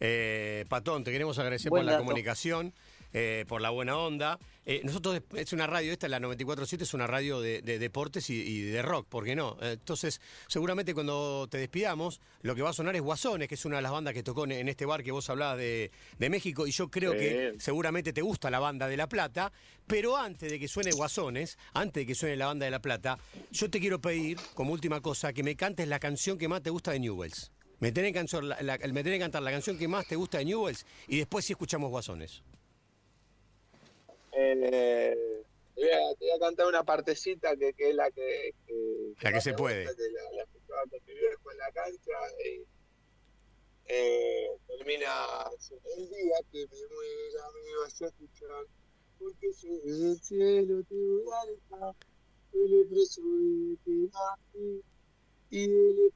Eh, 0.00 0.64
Patón, 0.68 1.04
te 1.04 1.12
queremos 1.12 1.38
agradecer 1.38 1.70
por 1.70 1.84
la 1.84 1.98
comunicación. 1.98 2.72
Eh, 3.12 3.44
por 3.48 3.60
la 3.60 3.70
buena 3.70 3.96
onda. 3.96 4.38
Eh, 4.66 4.82
nosotros, 4.84 5.22
es 5.34 5.52
una 5.54 5.66
radio, 5.66 5.92
esta, 5.92 6.08
la 6.08 6.20
94.7, 6.20 6.82
es 6.82 6.92
una 6.92 7.06
radio 7.06 7.40
de, 7.40 7.62
deportes 7.62 8.28
y, 8.28 8.60
de 8.62 8.82
rock, 8.82 9.06
¿por 9.08 9.24
qué 9.24 9.34
no? 9.34 9.56
Entonces, 9.62 10.20
seguramente 10.46 10.92
cuando 10.92 11.48
te 11.50 11.56
despidamos, 11.56 12.20
lo 12.42 12.54
que 12.54 12.60
va 12.60 12.70
a 12.70 12.72
sonar 12.74 12.94
es 12.94 13.00
Guasones, 13.00 13.48
que 13.48 13.54
es 13.54 13.64
una 13.64 13.76
de 13.76 13.82
las 13.82 13.92
bandas 13.92 14.12
que 14.12 14.22
tocó 14.22 14.44
en, 14.44 14.68
este 14.68 14.84
bar 14.84 15.02
que 15.02 15.10
vos 15.10 15.30
hablabas 15.30 15.56
de, 15.56 15.90
México, 16.18 16.66
y 16.66 16.70
yo 16.70 16.90
creo 16.90 17.12
que 17.12 17.54
seguramente 17.58 18.12
te 18.12 18.20
gusta 18.20 18.50
la 18.50 18.58
banda 18.58 18.86
de 18.88 18.98
La 18.98 19.08
Plata, 19.08 19.50
pero 19.86 20.18
antes 20.18 20.50
de 20.50 20.58
que 20.58 20.68
suene 20.68 20.92
Guasones, 20.92 21.56
antes 21.72 22.02
de 22.02 22.06
que 22.06 22.14
suene 22.14 22.36
la 22.36 22.46
banda 22.46 22.66
de 22.66 22.70
La 22.70 22.82
Plata, 22.82 23.18
yo 23.50 23.70
te 23.70 23.80
quiero 23.80 24.02
pedir, 24.02 24.36
como 24.52 24.72
última 24.74 25.00
cosa, 25.00 25.32
que 25.32 25.42
me 25.42 25.56
cantes 25.56 25.88
la 25.88 25.98
canción 25.98 26.36
que 26.36 26.48
más 26.48 26.62
te 26.62 26.68
gusta 26.68 26.90
de 26.90 27.00
Newells. 27.00 27.50
Me 27.80 27.92
tenés, 27.92 28.12
que 28.12 28.18
cantar 28.18 28.44
la, 28.44 28.76
me 28.76 29.02
tenés 29.02 29.18
que 29.18 29.20
cantar 29.20 29.42
la 29.42 29.52
canción 29.52 29.78
que 29.78 29.88
más 29.88 30.06
te 30.06 30.16
gusta 30.16 30.38
de 30.38 30.44
Newells 30.44 30.84
y 31.06 31.18
después 31.18 31.44
sí 31.44 31.52
escuchamos 31.52 31.90
Guasones. 31.90 32.42
Eh, 34.52 35.44
te, 35.74 35.80
voy 35.80 36.30
a, 36.30 36.38
cantar 36.38 36.66
una 36.66 36.84
partecita 36.84 37.56
que, 37.56 37.74
es 37.76 37.94
la 37.94 38.10
que, 38.10 38.54
la 39.20 39.32
que 39.32 39.40
se 39.40 39.54
puede. 39.54 39.84
la, 39.84 39.92
la 39.92 40.42
escuchaba 40.42 40.82
con 40.90 41.00
mi 41.06 41.14
viejo 41.14 41.52
en 41.52 41.58
la 41.58 41.70
cancha 41.72 42.12
y 42.44 42.64
eh, 43.90 44.48
termina 44.66 45.50
el 45.96 46.08
día 46.10 46.36
que 46.52 46.66
me 46.66 46.86
muera 46.88 47.42
me 47.64 47.76
vas 47.80 48.02
a 48.02 48.06
escuchar 48.06 48.66
porque 49.18 49.52
soy 49.52 49.80
el 49.84 50.20
cielo 50.20 50.82
te 50.84 50.94
voy 50.94 51.24
a 51.32 51.46
dejar 51.46 51.94
el 52.52 52.86
preso 52.88 53.22
de 53.22 53.76
ti 53.84 54.10
y 55.50 55.64
el 55.64 56.12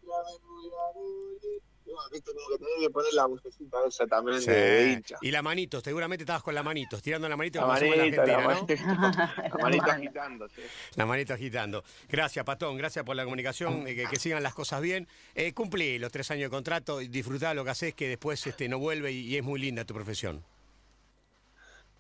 como 1.85 1.99
que 2.11 2.20
tenés 2.20 2.43
que 2.80 2.91
poner 2.91 3.12
la 3.14 3.28
esa 3.87 4.07
también 4.07 4.45
de, 4.45 4.93
hincha. 4.93 5.18
Y 5.20 5.30
la 5.30 5.43
manitos, 5.43 5.83
seguramente 5.83 6.22
estabas 6.22 6.43
con 6.43 6.55
la 6.55 6.62
manitos, 6.62 7.03
tirando 7.03 7.28
la 7.28 7.37
manito 7.37 7.61
la 7.61 7.66
manito, 7.66 7.97
la, 7.97 8.03
Argentina, 8.03 8.37
la, 8.37 8.55
¿no? 8.55 9.49
la 9.57 9.62
manito 9.62 9.91
agitando, 9.91 10.49
sí. 10.49 10.62
La 10.97 11.07
manito 11.07 11.35
agitando. 11.35 11.85
Gracias, 12.09 12.45
Patón, 12.45 12.76
gracias 12.76 13.05
por 13.05 13.16
la 13.16 13.24
comunicación, 13.24 13.87
eh, 13.87 14.07
que, 14.09 14.16
sigan 14.16 14.43
las 14.43 14.55
cosas 14.55 14.80
bien. 14.80 15.09
Eh, 15.35 15.53
cumplí 15.53 15.99
los 15.99 16.12
tres 16.12 16.30
años 16.30 16.45
de 16.45 16.51
contrato, 16.51 16.99
disfrutá 16.99 17.55
lo 17.55 17.64
que 17.64 17.70
haces, 17.70 17.95
que 17.95 18.09
después 18.09 18.47
este, 18.47 18.68
no 18.68 18.78
vuelve 18.78 19.12
y, 19.12 19.37
es 19.37 19.43
muy 19.43 19.61
linda 19.61 19.85
tu 19.85 19.95
profesión. 19.95 20.45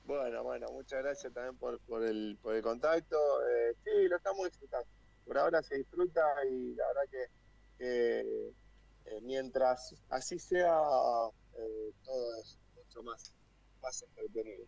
Bueno, 0.04 0.42
bueno, 0.42 0.66
muchas 0.72 1.02
gracias 1.02 1.32
también 1.32 1.56
por, 1.56 1.78
por, 1.80 2.02
el, 2.02 2.36
por 2.42 2.54
el 2.54 2.62
contacto. 2.62 3.16
Eh, 3.48 3.74
sí, 3.84 4.08
lo 4.08 4.16
estamos 4.16 4.48
disfrutando. 4.48 4.86
Por 5.24 5.38
ahora 5.38 5.62
se 5.62 5.76
disfruta 5.78 6.20
y 6.50 6.74
la 6.74 6.86
verdad 6.88 7.02
que, 7.10 7.26
que 7.78 8.52
eh, 9.06 9.20
mientras 9.22 9.94
así 10.08 10.38
sea, 10.38 10.78
eh, 11.58 11.92
todo 12.04 12.40
es 12.40 12.58
mucho 12.76 13.02
más, 13.02 13.34
más 13.82 14.02
entretenido. 14.02 14.66